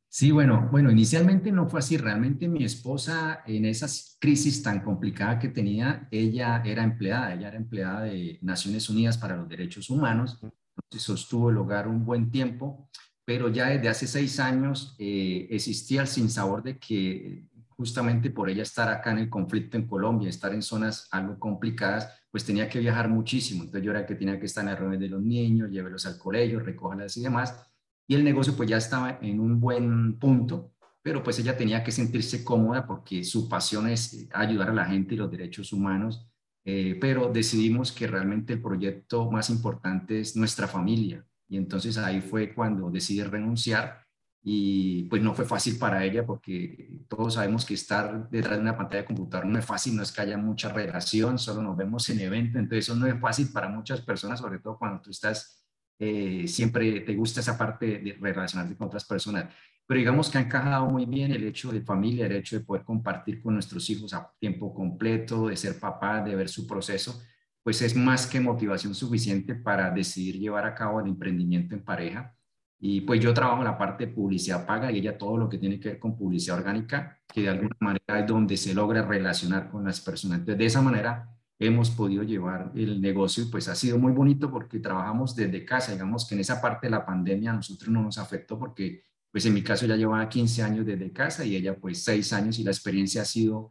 Sí, 0.08 0.31
bueno, 0.32 0.69
bueno, 0.72 0.90
inicialmente 0.90 1.52
no 1.52 1.69
fue 1.69 1.81
así. 1.81 1.96
Realmente 1.96 2.49
mi 2.49 2.64
esposa 2.64 3.43
en 3.46 3.64
esa 3.64 3.87
crisis 4.19 4.62
tan 4.62 4.81
complicada 4.81 5.38
que 5.38 5.49
tenía, 5.49 6.08
ella 6.11 6.62
era 6.64 6.82
empleada, 6.82 7.34
ella 7.34 7.49
era 7.49 7.56
empleada 7.56 8.02
de 8.02 8.38
Naciones 8.43 8.88
Unidas 8.90 9.19
para 9.19 9.37
los 9.37 9.49
Derechos 9.49 9.88
Humanos, 9.88 10.38
entonces 10.43 11.02
sostuvo 11.02 11.50
el 11.50 11.58
hogar 11.58 11.87
un 11.87 12.05
buen 12.05 12.31
tiempo, 12.31 12.90
pero 13.25 13.49
ya 13.49 13.69
desde 13.69 13.88
hace 13.88 14.06
seis 14.08 14.40
años 14.40 14.96
eh, 14.99 15.46
existía 15.50 16.00
el 16.00 16.08
sinsabor 16.08 16.64
de 16.64 16.78
que 16.78 17.44
justamente 17.81 18.29
por 18.29 18.50
ella 18.50 18.62
estar 18.62 18.91
acá 18.91 19.11
en 19.11 19.21
el 19.21 19.31
conflicto 19.31 19.79
en 19.79 19.87
Colombia, 19.87 20.29
estar 20.29 20.53
en 20.53 20.61
zonas 20.61 21.09
algo 21.12 21.38
complicadas, 21.38 22.12
pues 22.31 22.44
tenía 22.44 22.69
que 22.69 22.79
viajar 22.79 23.09
muchísimo. 23.09 23.62
Entonces 23.62 23.82
yo 23.82 23.93
era 23.93 24.05
que 24.05 24.17
tenía 24.17 24.38
que 24.38 24.44
estar 24.44 24.62
en 24.62 24.69
las 24.69 24.79
reuniones 24.79 25.09
de 25.09 25.17
los 25.17 25.23
niños, 25.23 25.71
llevarlos 25.71 26.05
al 26.05 26.19
colegio, 26.19 26.61
recogerlas 26.61 27.17
y 27.17 27.23
demás. 27.23 27.73
Y 28.06 28.17
el 28.17 28.23
negocio 28.23 28.55
pues 28.55 28.69
ya 28.69 28.77
estaba 28.77 29.19
en 29.23 29.41
un 29.41 29.59
buen 29.59 30.19
punto, 30.19 30.75
pero 31.00 31.23
pues 31.23 31.38
ella 31.38 31.56
tenía 31.56 31.82
que 31.82 31.91
sentirse 31.91 32.44
cómoda 32.44 32.87
porque 32.87 33.25
su 33.25 33.49
pasión 33.49 33.88
es 33.88 34.12
eh, 34.12 34.29
ayudar 34.35 34.69
a 34.69 34.75
la 34.75 34.85
gente 34.85 35.15
y 35.15 35.17
los 35.17 35.31
derechos 35.31 35.73
humanos. 35.73 36.29
Eh, 36.67 36.99
pero 37.00 37.32
decidimos 37.32 37.93
que 37.93 38.06
realmente 38.06 38.53
el 38.53 38.61
proyecto 38.61 39.31
más 39.31 39.49
importante 39.49 40.21
es 40.21 40.37
nuestra 40.37 40.69
familia. 40.69 41.25
Y 41.49 41.56
entonces 41.56 41.97
ahí 41.97 42.21
fue 42.21 42.53
cuando 42.53 42.91
decidí 42.91 43.23
renunciar 43.23 44.05
y 44.43 45.05
pues 45.05 45.23
no 45.23 45.35
fue 45.35 45.45
fácil 45.45 45.79
para 45.79 46.05
ella 46.05 46.25
porque 46.25 46.91
todos 47.09 47.35
sabemos 47.35 47.67
que 47.67 47.75
estar 47.75 48.31
detrás 48.31 48.57
de 48.57 48.63
una 48.63 48.77
pantalla 48.77 49.03
de 49.03 49.07
computador 49.07 49.47
no 49.47 49.59
es 49.59 49.65
fácil, 49.65 49.97
no 49.97 50.03
es 50.03 50.13
que 50.13 50.23
haya 50.23 50.39
mucha 50.39 50.73
relación, 50.73 51.39
solo 51.39 51.63
nos 51.63 51.77
vemos 51.77 52.09
en 52.09 52.21
evento, 52.21 52.59
entonces 52.59 52.87
eso 52.87 52.97
no 52.97 53.07
es 53.07 53.21
fácil 53.21 53.51
para 53.53 53.69
muchas 53.69 54.01
personas, 54.01 54.41
sobre 54.41 54.59
todo 54.59 54.79
cuando 54.79 55.03
tú 55.03 55.11
estás, 55.11 55.67
eh, 55.99 56.47
siempre 56.49 57.01
te 57.01 57.15
gusta 57.15 57.41
esa 57.41 57.59
parte 57.59 57.99
de 57.99 58.17
relacionarte 58.19 58.77
con 58.77 58.89
otras 58.89 59.05
personas. 59.05 59.53
Pero 59.87 59.99
digamos 59.99 60.31
que 60.31 60.39
ha 60.39 60.43
encajado 60.43 60.87
muy 60.87 61.05
bien 61.05 61.33
el 61.33 61.45
hecho 61.45 61.71
de 61.73 61.83
familia, 61.83 62.27
el 62.27 62.33
hecho 62.33 62.59
de 62.59 62.65
poder 62.65 62.85
compartir 62.85 63.43
con 63.43 63.55
nuestros 63.55 63.91
hijos 63.91 64.15
a 64.15 64.33
tiempo 64.39 64.73
completo, 64.73 65.49
de 65.49 65.57
ser 65.57 65.79
papá, 65.79 66.23
de 66.23 66.37
ver 66.37 66.49
su 66.49 66.67
proceso, 66.67 67.21
pues 67.63 67.83
es 67.83 67.95
más 67.95 68.27
que 68.27 68.41
motivación 68.41 68.95
suficiente 68.95 69.55
para 69.55 69.91
decidir 69.91 70.39
llevar 70.39 70.65
a 70.65 70.75
cabo 70.75 71.01
el 71.01 71.09
emprendimiento 71.09 71.75
en 71.75 71.85
pareja 71.85 72.35
y 72.82 73.03
pues 73.03 73.21
yo 73.21 73.35
trabajo 73.35 73.59
en 73.59 73.65
la 73.65 73.77
parte 73.77 74.06
de 74.06 74.12
publicidad 74.12 74.67
paga 74.67 74.91
y 74.91 74.99
ella 74.99 75.19
todo 75.19 75.37
lo 75.37 75.49
que 75.50 75.59
tiene 75.59 75.79
que 75.79 75.91
ver 75.91 75.99
con 75.99 76.17
publicidad 76.17 76.56
orgánica, 76.56 77.21
que 77.29 77.43
de 77.43 77.50
alguna 77.50 77.77
manera 77.79 78.21
es 78.21 78.27
donde 78.27 78.56
se 78.56 78.73
logra 78.73 79.03
relacionar 79.03 79.71
con 79.71 79.85
las 79.85 80.00
personas. 80.00 80.38
Entonces, 80.38 80.59
de 80.59 80.67
esa 80.67 80.81
manera 80.81 81.29
hemos 81.59 81.91
podido 81.91 82.23
llevar 82.23 82.73
el 82.75 83.03
negocio 83.03 83.44
y 83.44 83.47
pues 83.49 83.69
ha 83.69 83.75
sido 83.75 83.99
muy 83.99 84.12
bonito 84.12 84.51
porque 84.51 84.79
trabajamos 84.81 85.37
desde 85.37 85.63
casa. 85.67 85.93
Digamos 85.93 86.27
que 86.27 86.34
en 86.34 86.41
esa 86.41 86.58
parte 86.58 86.87
de 86.87 86.93
la 86.93 87.05
pandemia 87.05 87.51
a 87.51 87.56
nosotros 87.56 87.91
no 87.91 88.03
nos 88.03 88.17
afectó 88.17 88.58
porque 88.58 89.05
pues 89.31 89.44
en 89.44 89.53
mi 89.53 89.63
caso 89.63 89.84
ya 89.84 89.94
llevaba 89.94 90.27
15 90.27 90.63
años 90.63 90.87
desde 90.87 91.13
casa 91.13 91.44
y 91.44 91.56
ella 91.56 91.77
pues 91.77 92.03
6 92.03 92.32
años 92.32 92.58
y 92.58 92.65
la 92.65 92.70
experiencia 92.70 93.22
ha 93.22 93.27
sido 93.27 93.69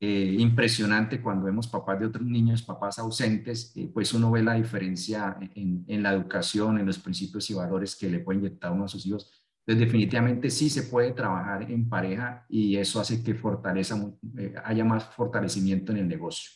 eh, 0.00 0.36
impresionante 0.38 1.20
cuando 1.20 1.46
vemos 1.46 1.66
papás 1.66 1.98
de 1.98 2.06
otros 2.06 2.24
niños, 2.24 2.62
papás 2.62 3.00
ausentes, 3.00 3.72
eh, 3.74 3.90
pues 3.92 4.14
uno 4.14 4.30
ve 4.30 4.42
la 4.44 4.54
diferencia 4.54 5.36
en, 5.56 5.84
en, 5.88 6.02
la 6.04 6.12
educación, 6.12 6.78
en 6.78 6.86
los 6.86 7.00
principios 7.00 7.50
y 7.50 7.54
valores 7.54 7.96
que 7.96 8.08
le 8.08 8.20
puede 8.20 8.38
inyectar 8.38 8.70
uno 8.70 8.84
a 8.84 8.88
sus 8.88 9.04
hijos. 9.06 9.32
Entonces, 9.66 9.86
definitivamente 9.86 10.50
sí 10.50 10.70
se 10.70 10.84
puede 10.84 11.12
trabajar 11.12 11.68
en 11.68 11.88
pareja 11.88 12.46
y 12.48 12.76
eso 12.76 13.00
hace 13.00 13.24
que 13.24 13.34
fortaleza, 13.34 14.00
eh, 14.38 14.54
haya 14.64 14.84
más 14.84 15.04
fortalecimiento 15.14 15.90
en 15.90 15.98
el 15.98 16.08
negocio. 16.08 16.52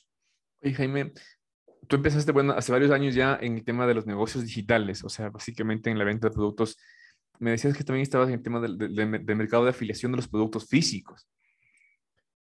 Oye, 0.62 0.75
Jaime, 0.75 1.12
tú 1.88 1.96
empezaste, 1.96 2.30
bueno, 2.30 2.52
hace 2.52 2.70
varios 2.70 2.92
años 2.92 3.12
ya 3.12 3.38
en 3.42 3.56
el 3.56 3.64
tema 3.64 3.88
de 3.88 3.94
los 3.94 4.06
negocios 4.06 4.44
digitales, 4.44 5.02
o 5.02 5.08
sea, 5.08 5.30
básicamente 5.30 5.90
en 5.90 5.99
la 5.99 6.04
venta 6.04 6.28
de 6.28 6.34
productos. 6.34 6.78
Me 7.40 7.50
decías 7.50 7.76
que 7.76 7.82
también 7.82 8.04
estabas 8.04 8.28
en 8.28 8.34
el 8.34 8.42
tema 8.42 8.61
del, 8.61 8.78
del 8.78 9.37
mercado 9.37 9.64
de 9.64 9.70
afiliación 9.70 10.12
de 10.12 10.16
los 10.16 10.28
productos 10.28 10.68
físicos. 10.68 11.26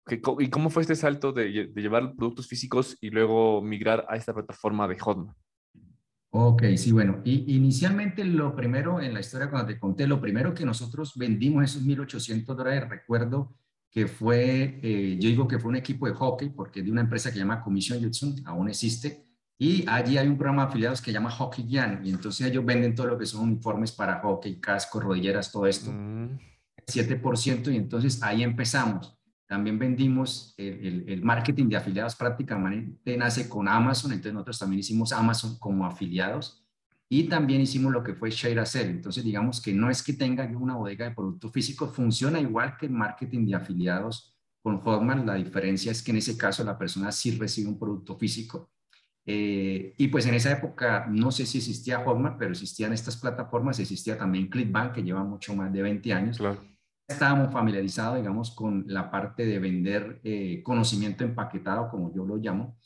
¿Y 0.08 0.50
cómo 0.50 0.70
fue 0.70 0.84
este 0.84 0.96
salto 0.96 1.32
de, 1.32 1.72
llevar 1.76 2.14
productos 2.16 2.48
físicos 2.48 2.98
y 3.02 3.10
luego 3.10 3.62
migrar 3.62 4.06
a 4.08 4.16
esta 4.16 4.34
plataforma 4.34 4.88
de 4.88 5.00
Hotmart? 5.00 5.38
Ok, 6.30 6.64
sí, 6.76 6.92
bueno, 6.92 7.22
y 7.24 7.56
inicialmente 7.56 8.26
lo 8.26 8.56
primero 8.56 9.00
en 9.00 9.14
la 9.14 9.22
historia 9.22 9.50
cuando 9.50 9.68
te 9.68 9.80
conté, 9.80 10.06
lo 10.06 10.20
primero 10.20 10.54
que 10.54 10.66
nosotros 10.66 11.14
vendimos 11.16 11.64
esos 11.64 11.86
1.800 11.86 12.44
dólares, 12.44 12.90
recuerdo 12.90 13.56
que 13.90 14.08
fue, 14.08 14.80
eh, 14.84 15.18
yo 15.18 15.30
digo 15.30 15.48
que 15.48 15.58
fue 15.58 15.70
un 15.70 15.78
equipo 15.78 16.06
de 16.06 16.14
hockey, 16.14 16.50
porque 16.50 16.82
es 16.82 16.86
de 16.86 16.92
una 16.92 17.00
empresa 17.00 17.30
que 17.30 17.36
se 17.36 17.40
llama 17.40 17.64
Commission 17.64 18.04
Judson, 18.04 18.36
aún 18.44 18.68
existe, 18.68 19.26
y 19.58 19.88
allí 19.88 20.18
hay 20.18 20.28
un 20.28 20.38
programa 20.38 20.64
de 20.64 20.70
afiliados 20.70 21.00
que 21.00 21.12
se 21.12 21.14
llama 21.14 21.32
Hockey 21.32 21.66
Yan, 21.70 22.06
y 22.06 22.10
entonces 22.10 22.46
ellos 22.46 22.66
venden 22.66 22.94
todo 22.94 23.08
lo 23.08 23.18
que 23.18 23.26
son 23.26 23.44
uniformes 23.44 23.94
para 23.94 24.20
hockey, 24.20 24.60
cascos, 24.60 25.02
rodilleras, 25.02 25.50
todo 25.50 25.66
esto. 25.66 25.90
7%, 25.90 27.68
mm. 27.68 27.72
y 27.72 27.78
entonces 27.78 28.22
ahí 28.22 28.44
empezamos. 28.44 29.18
También 29.48 29.78
vendimos 29.78 30.56
el, 30.58 31.22
marketing 31.22 31.70
de 31.70 31.76
afiliados 31.76 32.16
prácticamente 32.16 33.16
nace 33.16 33.48
con 33.48 33.68
Amazon, 33.68 34.12
entonces 34.12 34.34
nosotros 34.34 34.58
también 34.58 34.80
hicimos 34.80 35.12
Amazon 35.12 35.58
como 35.60 35.86
afiliados 35.86 36.66
y 37.08 37.26
también 37.26 37.62
hicimos 37.62 37.94
lo 37.94 38.04
que 38.04 38.16
fue 38.16 38.32
Share 38.32 38.60
a 38.60 38.66
Sell. 38.66 38.90
Entonces 38.90 39.24
digamos 39.24 39.62
que 39.62 39.72
no 39.72 39.92
es 39.92 40.02
que 40.02 40.14
tenga 40.14 40.46
una 40.46 40.76
bodega 40.76 41.08
de 41.08 41.16
producto 41.16 41.52
físico, 41.52 41.88
funciona 41.88 42.40
igual 42.40 42.76
que 42.76 42.88
el 42.88 42.92
marketing 42.92 43.46
de 43.46 43.56
afiliados 43.56 44.36
con 44.64 44.80
Hotmart. 44.80 45.24
La 45.24 45.36
diferencia 45.36 45.92
es 45.92 46.02
que 46.02 46.10
en 46.10 46.18
ese 46.18 46.36
caso 46.36 46.64
la 46.64 46.78
persona 46.78 47.12
sí 47.12 47.38
recibe 47.38 47.70
un 47.70 47.78
producto 47.78 48.18
físico. 48.18 48.72
Eh, 49.28 49.94
y 49.98 50.08
pues 50.08 50.26
en 50.26 50.34
esa 50.34 50.52
época 50.52 51.06
no 51.08 51.32
sé 51.32 51.46
si 51.46 51.60
existía 51.60 52.00
Hotmart, 52.00 52.40
pero 52.40 52.52
existían 52.52 52.94
estas 52.94 53.18
plataformas, 53.18 53.80
existía 53.80 54.18
también 54.18 54.50
Clickbank 54.50 54.94
que 54.94 55.04
lleva 55.04 55.24
mucho 55.24 55.56
más 55.56 55.72
de 55.72 55.84
20 55.84 56.14
años. 56.14 56.38
Claro 56.38 56.75
estábamos 57.08 57.54
familiarizados, 57.54 58.18
digamos, 58.18 58.52
con 58.52 58.86
la 58.88 59.12
parte 59.12 59.46
de 59.46 59.60
vender 59.60 60.20
eh, 60.24 60.62
conocimiento 60.64 61.24
empaquetado, 61.24 61.90
como 61.90 62.14
yo 62.14 62.26
lo 62.26 62.38
llamo. 62.38 62.78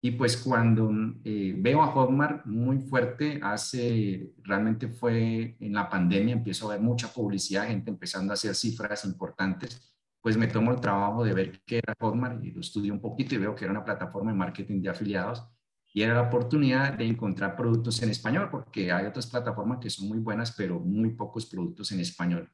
Y 0.00 0.12
pues 0.12 0.36
cuando 0.36 0.90
eh, 1.24 1.54
veo 1.58 1.82
a 1.82 1.88
Hotmart 1.88 2.46
muy 2.46 2.78
fuerte, 2.78 3.40
hace, 3.42 4.32
realmente 4.42 4.88
fue 4.88 5.56
en 5.58 5.72
la 5.72 5.88
pandemia, 5.88 6.34
empiezo 6.34 6.70
a 6.70 6.74
ver 6.74 6.80
mucha 6.80 7.08
publicidad, 7.08 7.66
gente 7.66 7.90
empezando 7.90 8.32
a 8.32 8.34
hacer 8.34 8.54
cifras 8.54 9.04
importantes, 9.04 9.94
pues 10.20 10.36
me 10.36 10.46
tomo 10.46 10.72
el 10.72 10.80
trabajo 10.80 11.24
de 11.24 11.34
ver 11.34 11.62
qué 11.64 11.78
era 11.78 11.94
Hotmart 11.98 12.44
y 12.44 12.52
lo 12.52 12.60
estudio 12.60 12.92
un 12.92 13.00
poquito 13.00 13.34
y 13.34 13.38
veo 13.38 13.54
que 13.54 13.64
era 13.64 13.72
una 13.72 13.84
plataforma 13.84 14.32
de 14.32 14.38
marketing 14.38 14.82
de 14.82 14.90
afiliados 14.90 15.44
y 15.92 16.02
era 16.02 16.14
la 16.14 16.22
oportunidad 16.22 16.92
de 16.92 17.06
encontrar 17.06 17.56
productos 17.56 18.02
en 18.02 18.10
español, 18.10 18.48
porque 18.50 18.92
hay 18.92 19.06
otras 19.06 19.26
plataformas 19.26 19.78
que 19.80 19.88
son 19.88 20.08
muy 20.08 20.18
buenas, 20.18 20.52
pero 20.52 20.78
muy 20.78 21.10
pocos 21.12 21.46
productos 21.46 21.90
en 21.90 22.00
español. 22.00 22.50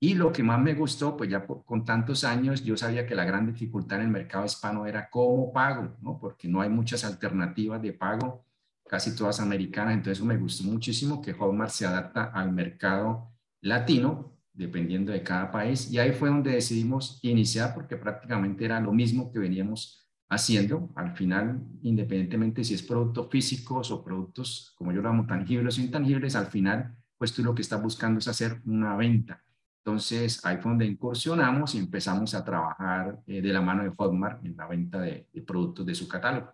Y 0.00 0.14
lo 0.14 0.32
que 0.32 0.44
más 0.44 0.60
me 0.60 0.74
gustó, 0.74 1.16
pues 1.16 1.28
ya 1.28 1.44
con 1.44 1.84
tantos 1.84 2.22
años, 2.22 2.62
yo 2.62 2.76
sabía 2.76 3.04
que 3.04 3.16
la 3.16 3.24
gran 3.24 3.46
dificultad 3.46 3.98
en 3.98 4.06
el 4.06 4.12
mercado 4.12 4.44
hispano 4.46 4.86
era 4.86 5.10
cómo 5.10 5.52
pago, 5.52 5.96
¿no? 6.00 6.18
Porque 6.20 6.46
no 6.46 6.60
hay 6.60 6.68
muchas 6.68 7.04
alternativas 7.04 7.82
de 7.82 7.92
pago, 7.92 8.44
casi 8.88 9.16
todas 9.16 9.40
americanas. 9.40 9.94
Entonces, 9.94 10.24
me 10.24 10.36
gustó 10.36 10.64
muchísimo 10.64 11.20
que 11.20 11.32
Hotmart 11.34 11.72
se 11.72 11.84
adapta 11.84 12.24
al 12.26 12.52
mercado 12.52 13.32
latino, 13.60 14.36
dependiendo 14.52 15.10
de 15.10 15.24
cada 15.24 15.50
país. 15.50 15.90
Y 15.90 15.98
ahí 15.98 16.12
fue 16.12 16.28
donde 16.28 16.52
decidimos 16.52 17.18
iniciar, 17.22 17.74
porque 17.74 17.96
prácticamente 17.96 18.64
era 18.64 18.80
lo 18.80 18.92
mismo 18.92 19.32
que 19.32 19.40
veníamos 19.40 20.08
haciendo. 20.28 20.90
Al 20.94 21.16
final, 21.16 21.60
independientemente 21.82 22.62
si 22.62 22.74
es 22.74 22.82
productos 22.84 23.28
físicos 23.30 23.90
o 23.90 24.04
productos, 24.04 24.74
como 24.76 24.92
yo 24.92 25.02
lo 25.02 25.08
llamo, 25.08 25.26
tangibles 25.26 25.76
o 25.78 25.80
intangibles, 25.80 26.36
al 26.36 26.46
final, 26.46 26.96
pues 27.16 27.32
tú 27.32 27.42
lo 27.42 27.52
que 27.52 27.62
estás 27.62 27.82
buscando 27.82 28.20
es 28.20 28.28
hacer 28.28 28.60
una 28.64 28.96
venta 28.96 29.42
entonces, 29.88 30.44
ahí 30.44 30.58
fue 30.58 30.70
donde 30.70 30.84
incursionamos 30.84 31.74
y 31.74 31.78
empezamos 31.78 32.34
a 32.34 32.44
trabajar 32.44 33.20
eh, 33.26 33.40
de 33.40 33.48
la 33.54 33.62
mano 33.62 33.84
de 33.84 33.90
Hotmart 33.96 34.44
en 34.44 34.54
la 34.54 34.66
venta 34.66 35.00
de, 35.00 35.26
productos 35.46 35.86
de 35.86 35.94
su 35.94 36.06
catálogo. 36.06 36.52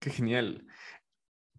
Qué 0.00 0.10
genial. 0.10 0.66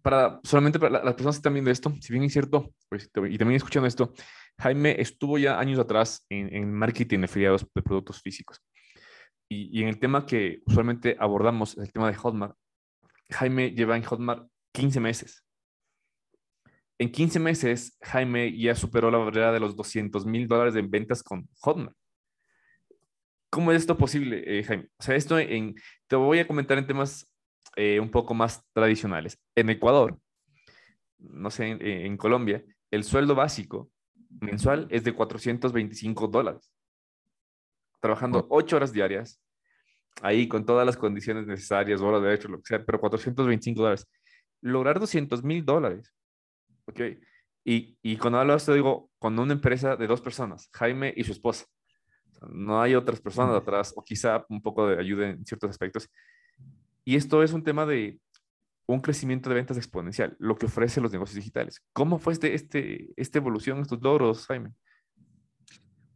Para, 0.02 0.38
solamente 0.44 0.78
para 0.78 1.02
las 1.02 1.14
personas 1.14 1.36
que 1.36 1.38
están 1.38 1.54
viendo 1.54 1.70
esto, 1.70 1.94
si 2.02 2.12
bien 2.12 2.24
es 2.24 2.32
cierto, 2.34 2.74
pues, 2.90 3.10
y 3.30 3.38
también 3.38 3.56
escuchando 3.56 3.86
esto, 3.86 4.12
Jaime 4.58 5.00
estuvo 5.00 5.38
ya 5.38 5.58
años 5.58 5.78
atrás 5.78 6.26
en, 6.28 6.54
en 6.54 6.70
marketing 6.70 7.20
de 7.20 7.24
afiliados 7.24 7.66
de 7.74 7.82
productos 7.82 8.20
físicos. 8.20 8.60
Y, 9.50 9.78
y, 9.78 9.82
en 9.82 9.88
el 9.88 9.98
tema 9.98 10.26
que 10.26 10.60
usualmente 10.66 11.16
abordamos, 11.18 11.78
el 11.78 11.90
tema 11.90 12.10
de 12.10 12.16
Hotmart, 12.16 12.54
Jaime 13.30 13.70
lleva 13.70 13.96
en 13.96 14.02
Hotmart 14.02 14.46
15 14.74 15.00
meses. 15.00 15.42
En 16.98 17.12
15 17.12 17.38
meses, 17.38 17.96
Jaime 18.02 18.56
ya 18.58 18.74
superó 18.74 19.10
la 19.10 19.18
barrera 19.18 19.52
de 19.52 19.60
los 19.60 19.76
200 19.76 20.26
mil 20.26 20.48
dólares 20.48 20.74
en 20.74 20.90
ventas 20.90 21.22
con 21.22 21.48
Hotmart. 21.60 21.96
¿Cómo 23.50 23.70
es 23.70 23.78
esto 23.78 23.96
posible, 23.96 24.42
eh, 24.44 24.64
Jaime? 24.64 24.88
O 24.98 25.02
sea, 25.02 25.14
esto 25.14 25.38
en, 25.38 25.76
te 26.08 26.16
voy 26.16 26.40
a 26.40 26.46
comentar 26.46 26.76
en 26.76 26.86
temas 26.86 27.32
eh, 27.76 28.00
un 28.00 28.10
poco 28.10 28.34
más 28.34 28.64
tradicionales. 28.72 29.38
En 29.54 29.70
Ecuador, 29.70 30.18
no 31.18 31.50
sé, 31.50 31.68
en, 31.80 32.16
Colombia, 32.16 32.64
el 32.90 33.04
sueldo 33.04 33.36
básico 33.36 33.90
mensual 34.40 34.88
es 34.90 35.04
de 35.04 35.14
425 35.14 36.26
dólares. 36.26 36.70
Trabajando 38.00 38.46
8 38.50 38.76
horas 38.76 38.92
diarias, 38.92 39.40
ahí 40.20 40.48
con 40.48 40.66
todas 40.66 40.84
las 40.84 40.96
condiciones 40.96 41.46
necesarias, 41.46 42.00
horas 42.00 42.22
de 42.22 42.34
hecho, 42.34 42.48
lo 42.48 42.58
que 42.58 42.66
sea, 42.66 42.84
pero 42.84 43.00
425 43.00 43.80
dólares. 43.80 44.06
Lograr 44.60 44.98
200 44.98 45.44
mil 45.44 45.64
dólares 45.64 46.12
¿ok? 46.88 47.00
Y, 47.64 47.98
y 48.02 48.16
cuando 48.16 48.38
hablo 48.38 48.54
de 48.54 48.56
esto, 48.56 48.72
digo, 48.72 49.10
con 49.18 49.38
una 49.38 49.52
empresa 49.52 49.96
de 49.96 50.06
dos 50.06 50.20
personas, 50.20 50.68
Jaime 50.72 51.12
y 51.16 51.24
su 51.24 51.32
esposa. 51.32 51.66
No 52.50 52.80
hay 52.80 52.94
otras 52.94 53.20
personas 53.20 53.54
atrás, 53.56 53.92
o 53.96 54.02
quizá 54.02 54.44
un 54.48 54.62
poco 54.62 54.86
de 54.88 54.98
ayuda 54.98 55.28
en 55.28 55.44
ciertos 55.44 55.70
aspectos. 55.70 56.08
Y 57.04 57.16
esto 57.16 57.42
es 57.42 57.52
un 57.52 57.64
tema 57.64 57.84
de 57.84 58.20
un 58.86 59.00
crecimiento 59.00 59.50
de 59.50 59.56
ventas 59.56 59.76
exponencial, 59.76 60.34
lo 60.38 60.56
que 60.56 60.66
ofrecen 60.66 61.02
los 61.02 61.12
negocios 61.12 61.36
digitales. 61.36 61.82
¿Cómo 61.92 62.18
fue 62.18 62.32
este, 62.32 62.54
este, 62.54 63.12
esta 63.16 63.38
evolución, 63.38 63.80
estos 63.80 64.00
logros, 64.00 64.46
Jaime? 64.46 64.72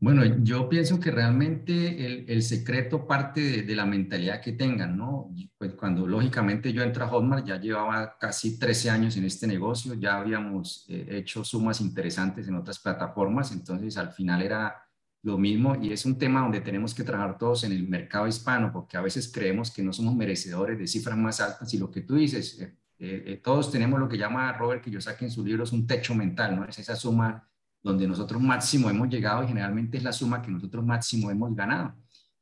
Bueno, 0.03 0.25
yo 0.43 0.69
pienso 0.69 0.99
que 0.99 1.13
realmente 1.13 2.05
el, 2.05 2.25
el 2.29 2.43
secreto 2.43 3.07
parte 3.07 3.41
de, 3.41 3.63
de, 3.63 3.77
la 3.77 3.87
mentalidad 3.87 4.41
que 4.41 4.51
tengan, 4.51 4.97
¿no? 4.97 5.33
Pues 5.57 5.75
cuando 5.75 6.09
lógicamente 6.09 6.73
yo 6.73 6.83
entré 6.83 7.05
a 7.05 7.07
Hotmart, 7.07 7.47
ya 7.47 7.61
llevaba 7.61 8.19
casi 8.19 8.59
13 8.59 8.91
años 8.91 9.17
en 9.17 9.27
este 9.27 9.47
negocio, 9.47 9.95
ya 9.95 10.17
habíamos 10.17 10.87
eh, 10.89 11.07
hecho 11.09 11.45
sumas 11.45 11.81
interesantes 11.81 12.49
en 12.49 12.57
otras 12.57 12.81
plataformas, 12.81 13.53
entonces 13.53 13.97
al 13.97 14.11
final 14.11 14.43
era 14.43 14.75
lo 15.23 15.39
mismo 15.39 15.77
y 15.81 15.93
es 15.93 16.05
un 16.05 16.19
tema 16.19 16.41
donde 16.41 16.63
tenemos 16.63 16.97
que 16.97 17.05
trabajar 17.05 17.39
todos 17.39 17.63
en 17.63 17.71
el 17.71 17.89
mercado 17.89 18.27
hispano, 18.27 18.73
porque 18.73 18.97
a 18.97 19.03
veces 19.03 19.31
creemos 19.33 19.71
que 19.71 19.85
no 19.85 19.93
somos 19.93 20.17
merecedores 20.17 20.81
de 20.81 20.89
cifras 20.89 21.17
más 21.17 21.41
altas 21.41 21.73
y 21.75 21.79
lo 21.79 21.93
que 21.93 22.01
tú 22.01 22.17
dices, 22.17 22.61
eh, 22.61 22.75
eh, 22.99 23.41
todos 23.41 23.71
tenemos 23.71 24.01
lo 24.01 24.09
que 24.09 24.19
llama 24.19 24.53
Robert, 24.55 24.83
que 24.83 24.91
yo 24.91 25.01
saqué 25.01 25.27
en 25.27 25.31
su 25.31 25.45
libro, 25.45 25.63
es 25.63 25.71
un 25.71 25.87
techo 25.87 26.13
mental, 26.13 26.57
¿no? 26.57 26.65
Es 26.65 26.77
esa 26.81 26.97
suma 26.97 27.49
donde 27.83 28.07
nosotros 28.07 28.41
máximo 28.41 28.89
hemos 28.89 29.09
llegado 29.09 29.43
y 29.43 29.49
generalmente 29.49 29.99
es 29.99 30.05
la 30.05 30.13
suma 30.13 30.41
que 30.41 30.51
nosotros 30.51 30.85
máximo 30.85 31.31
hemos 31.31 31.55
ganado. 31.55 31.95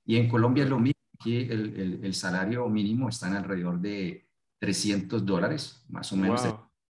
Y 0.05 0.17
en 0.17 0.29
Colombia 0.29 0.65
es 0.65 0.71
lo 0.71 0.79
mismo, 0.79 1.01
aquí 1.19 1.37
el, 1.37 2.01
el, 2.03 2.15
salario 2.15 2.69
mínimo 2.69 3.09
está 3.09 3.29
en 3.29 3.37
alrededor 3.37 3.81
de 3.81 4.29
300 4.59 5.25
dólares, 5.25 5.85
más 5.89 6.13
o 6.13 6.17
menos. 6.17 6.43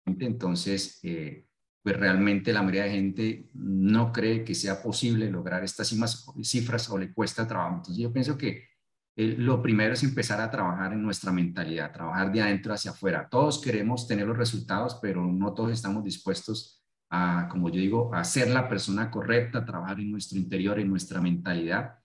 Entonces, 0.06 1.00
eh, 1.04 1.48
pues 1.82 1.98
realmente 1.98 2.54
la 2.54 2.62
mayoría 2.62 2.84
de 2.84 2.92
gente 2.92 3.50
no 3.54 4.12
cree 4.12 4.44
que 4.44 4.56
sea 4.56 4.82
posible 4.82 5.30
lograr 5.30 5.64
estas 5.64 5.96
cifras 6.44 6.90
o 6.90 6.98
le 6.98 7.14
cuesta 7.14 7.48
trabajo. 7.48 7.75
Entonces 7.78 7.98
yo 7.98 8.12
pienso 8.12 8.38
que 8.38 8.70
eh, 9.16 9.36
lo 9.38 9.62
primero 9.62 9.94
es 9.94 10.04
empezar 10.04 10.42
a 10.42 10.52
trabajar 10.52 10.94
en 10.94 11.02
nuestra 11.02 11.32
mentalidad, 11.32 11.94
trabajar 11.94 12.32
de 12.32 12.42
adentro 12.42 12.74
hacia 12.74 12.92
afuera. 12.92 13.28
Todos 13.30 13.62
queremos 13.62 14.08
tener 14.08 14.28
los 14.28 14.38
resultados, 14.38 14.98
pero 15.02 15.25
no 15.25 15.54
todos 15.54 15.72
estamos 15.72 16.04
dispuestos 16.04 16.85
a, 17.15 17.48
como 17.48 17.69
yo 17.69 17.79
digo, 17.79 18.13
a 18.13 18.24
ser 18.24 18.50
la 18.50 18.67
persona 18.67 19.10
correcta, 19.10 19.60
a 19.60 19.65
trabajar 19.65 20.00
en 20.00 20.12
nuestro 20.12 20.38
interior, 20.38 20.79
en 20.79 20.89
nuestra 20.89 21.22
mentalidad. 21.22 22.00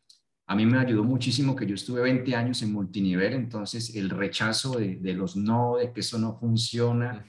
A 0.47 0.55
mí 0.55 0.67
me 0.67 0.79
ayudó 0.79 1.05
muchísimo 1.05 1.55
que 1.55 1.67
yo 1.67 1.75
estuve 1.75 2.01
20 2.03 2.35
años 2.35 2.63
en 2.63 2.73
multinivel, 2.73 3.35
entonces 3.35 3.95
el 3.95 4.11
rechazo 4.11 4.79
de, 4.79 5.15
los 5.15 5.37
no, 5.37 5.77
de 5.77 5.93
que 5.93 6.01
eso 6.01 6.19
no 6.19 6.39
funciona, 6.39 7.25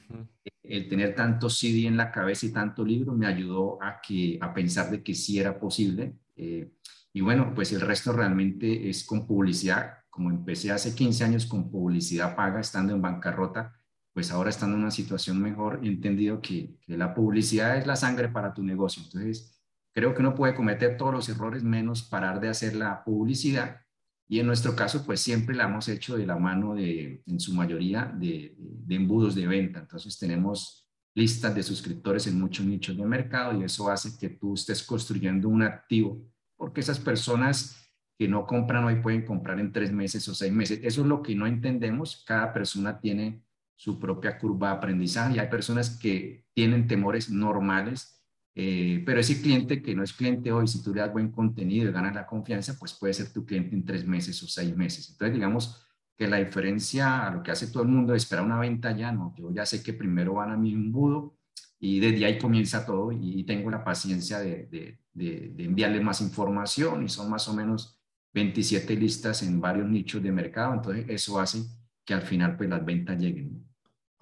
el 0.63 0.87
tener 0.87 1.15
tanto 1.15 1.49
CD 1.49 1.87
en 1.87 1.97
la 1.97 2.11
cabeza 2.11 2.45
y 2.45 2.51
tanto 2.51 2.83
libro 2.83 3.13
me 3.13 3.27
ayudó 3.27 3.81
a, 3.81 3.99
que, 4.01 4.37
a 4.41 4.53
pensar 4.53 4.89
de 4.89 5.03
que 5.03 5.13
sí 5.13 5.39
era 5.39 5.59
posible. 5.59 6.15
Eh, 6.35 6.71
y 7.13 7.21
bueno, 7.21 7.53
pues 7.53 7.71
el 7.73 7.81
resto 7.81 8.11
realmente 8.13 8.89
es 8.89 9.03
con 9.03 9.27
publicidad. 9.27 9.97
Como 10.09 10.29
empecé 10.29 10.71
hace 10.71 10.95
15 10.95 11.23
años 11.23 11.45
con 11.45 11.69
publicidad 11.69 12.35
paga, 12.35 12.59
estando 12.59 12.93
en 12.93 13.01
bancarrota, 13.01 13.73
pues 14.13 14.31
ahora 14.31 14.49
estando 14.49 14.75
en 14.75 14.83
una 14.83 14.91
situación 14.91 15.41
mejor, 15.41 15.79
he 15.83 15.87
entendido 15.87 16.41
que, 16.41 16.75
la 16.87 17.13
publicidad 17.13 17.77
es 17.77 17.87
la 17.87 17.95
sangre 17.95 18.29
para 18.29 18.53
tu 18.53 18.63
negocio. 18.63 19.01
Entonces, 19.03 19.61
creo 19.93 20.13
que 20.13 20.19
uno 20.19 20.35
puede 20.35 20.53
cometer 20.53 20.97
todos 20.97 21.13
los 21.13 21.29
errores 21.29 21.63
menos 21.63 22.03
parar 22.03 22.39
de 22.39 22.49
hacer 22.49 22.75
la 22.75 23.03
publicidad. 23.03 23.81
Y 24.27 24.39
en 24.39 24.47
nuestro 24.47 24.75
caso, 24.75 25.05
pues 25.05 25.21
siempre 25.21 25.55
la 25.55 25.65
hemos 25.65 25.87
hecho 25.87 26.17
de 26.17 26.25
la 26.25 26.37
mano 26.37 26.75
de, 26.75 27.23
en 27.25 27.39
su 27.39 27.53
mayoría, 27.53 28.05
de, 28.17 28.55
de 28.57 28.95
embudos 28.95 29.35
de 29.35 29.47
venta. 29.47 29.79
Entonces, 29.79 30.17
tenemos 30.17 30.89
listas 31.13 31.53
de 31.55 31.63
suscriptores 31.63 32.27
en 32.27 32.39
muchos 32.39 32.65
nichos 32.65 32.97
de 32.97 33.05
mercado 33.05 33.59
y 33.59 33.63
eso 33.63 33.89
hace 33.89 34.17
que 34.17 34.29
tú 34.29 34.53
estés 34.53 34.83
construyendo 34.83 35.49
un 35.49 35.61
activo, 35.61 36.25
porque 36.55 36.79
esas 36.79 36.99
personas 36.99 37.77
que 38.17 38.27
no 38.27 38.45
compran 38.45 38.83
hoy 38.83 39.01
pueden 39.01 39.25
comprar 39.25 39.59
en 39.59 39.71
tres 39.71 39.91
meses 39.91 40.27
o 40.27 40.35
seis 40.35 40.53
meses. 40.53 40.79
Eso 40.83 41.01
es 41.01 41.07
lo 41.07 41.21
que 41.21 41.35
no 41.35 41.47
entendemos. 41.47 42.23
Cada 42.25 42.53
persona 42.53 42.99
tiene 42.99 43.43
su 43.81 43.97
propia 43.97 44.37
curva 44.37 44.67
de 44.69 44.75
aprendizaje 44.75 45.35
y 45.35 45.39
hay 45.39 45.49
personas 45.49 45.97
que 45.97 46.45
tienen 46.53 46.85
temores 46.85 47.31
normales, 47.31 48.21
eh, 48.53 49.01
pero 49.07 49.19
ese 49.19 49.41
cliente 49.41 49.81
que 49.81 49.95
no 49.95 50.03
es 50.03 50.13
cliente 50.13 50.51
hoy, 50.51 50.67
si 50.67 50.83
tú 50.83 50.93
le 50.93 51.01
das 51.01 51.11
buen 51.11 51.31
contenido 51.31 51.89
y 51.89 51.91
ganas 51.91 52.13
la 52.13 52.27
confianza, 52.27 52.77
pues 52.77 52.93
puede 52.93 53.15
ser 53.15 53.33
tu 53.33 53.43
cliente 53.43 53.75
en 53.75 53.83
tres 53.83 54.05
meses 54.05 54.43
o 54.43 54.47
seis 54.47 54.77
meses. 54.77 55.09
Entonces, 55.09 55.33
digamos 55.33 55.83
que 56.15 56.27
la 56.27 56.37
diferencia 56.37 57.25
a 57.25 57.31
lo 57.31 57.41
que 57.41 57.49
hace 57.49 57.71
todo 57.71 57.81
el 57.81 57.89
mundo 57.89 58.11
de 58.11 58.17
esperar 58.17 58.45
una 58.45 58.59
venta 58.59 58.95
ya, 58.95 59.11
no, 59.11 59.33
yo 59.35 59.51
ya 59.51 59.65
sé 59.65 59.81
que 59.81 59.93
primero 59.93 60.35
van 60.35 60.51
a 60.51 60.57
mi 60.57 60.73
embudo 60.73 61.39
y 61.79 61.99
desde 61.99 62.23
ahí 62.25 62.37
comienza 62.37 62.85
todo 62.85 63.11
y 63.11 63.43
tengo 63.45 63.71
la 63.71 63.83
paciencia 63.83 64.37
de, 64.37 64.67
de, 64.67 64.99
de, 65.11 65.53
de 65.55 65.63
enviarle 65.63 66.01
más 66.01 66.21
información 66.21 67.03
y 67.03 67.09
son 67.09 67.31
más 67.31 67.47
o 67.47 67.55
menos 67.55 67.99
27 68.35 68.95
listas 68.95 69.41
en 69.41 69.59
varios 69.59 69.89
nichos 69.89 70.21
de 70.21 70.31
mercado, 70.31 70.75
entonces 70.75 71.05
eso 71.09 71.39
hace 71.39 71.63
que 72.05 72.13
al 72.13 72.21
final 72.21 72.55
pues 72.57 72.69
las 72.69 72.85
ventas 72.85 73.19
lleguen. 73.19 73.70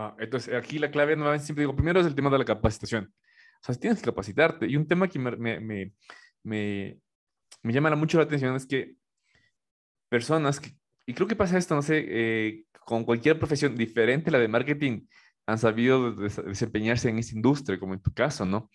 Ah, 0.01 0.15
entonces, 0.17 0.55
aquí 0.55 0.79
la 0.79 0.89
clave, 0.89 1.17
nuevamente, 1.17 1.45
siempre 1.45 1.63
digo, 1.63 1.75
primero 1.75 1.99
es 1.99 2.07
el 2.07 2.15
tema 2.15 2.29
de 2.29 2.37
la 2.37 2.45
capacitación. 2.45 3.13
O 3.61 3.65
sea, 3.65 3.75
tienes 3.75 3.99
que 3.99 4.05
capacitarte. 4.05 4.65
Y 4.65 4.77
un 4.77 4.87
tema 4.87 5.09
que 5.09 5.19
me, 5.19 5.35
me, 5.35 5.59
me, 5.59 6.97
me, 7.63 7.73
llama 7.73 7.93
mucho 7.97 8.17
la 8.17 8.23
atención 8.23 8.55
es 8.55 8.65
que 8.65 8.93
personas, 10.07 10.61
que, 10.61 10.71
y 11.05 11.13
creo 11.13 11.27
que 11.27 11.35
pasa 11.35 11.57
esto, 11.57 11.75
no 11.75 11.81
sé, 11.81 12.05
eh, 12.07 12.63
con 12.85 13.03
cualquier 13.03 13.37
profesión 13.39 13.75
diferente 13.75 14.29
a 14.29 14.33
la 14.33 14.39
de 14.39 14.47
marketing, 14.47 15.05
han 15.45 15.59
sabido 15.59 16.13
desempeñarse 16.13 17.09
en 17.09 17.19
esta 17.19 17.35
industria, 17.35 17.77
como 17.77 17.93
en 17.93 18.01
tu 18.01 18.13
caso, 18.13 18.45
¿no? 18.45 18.69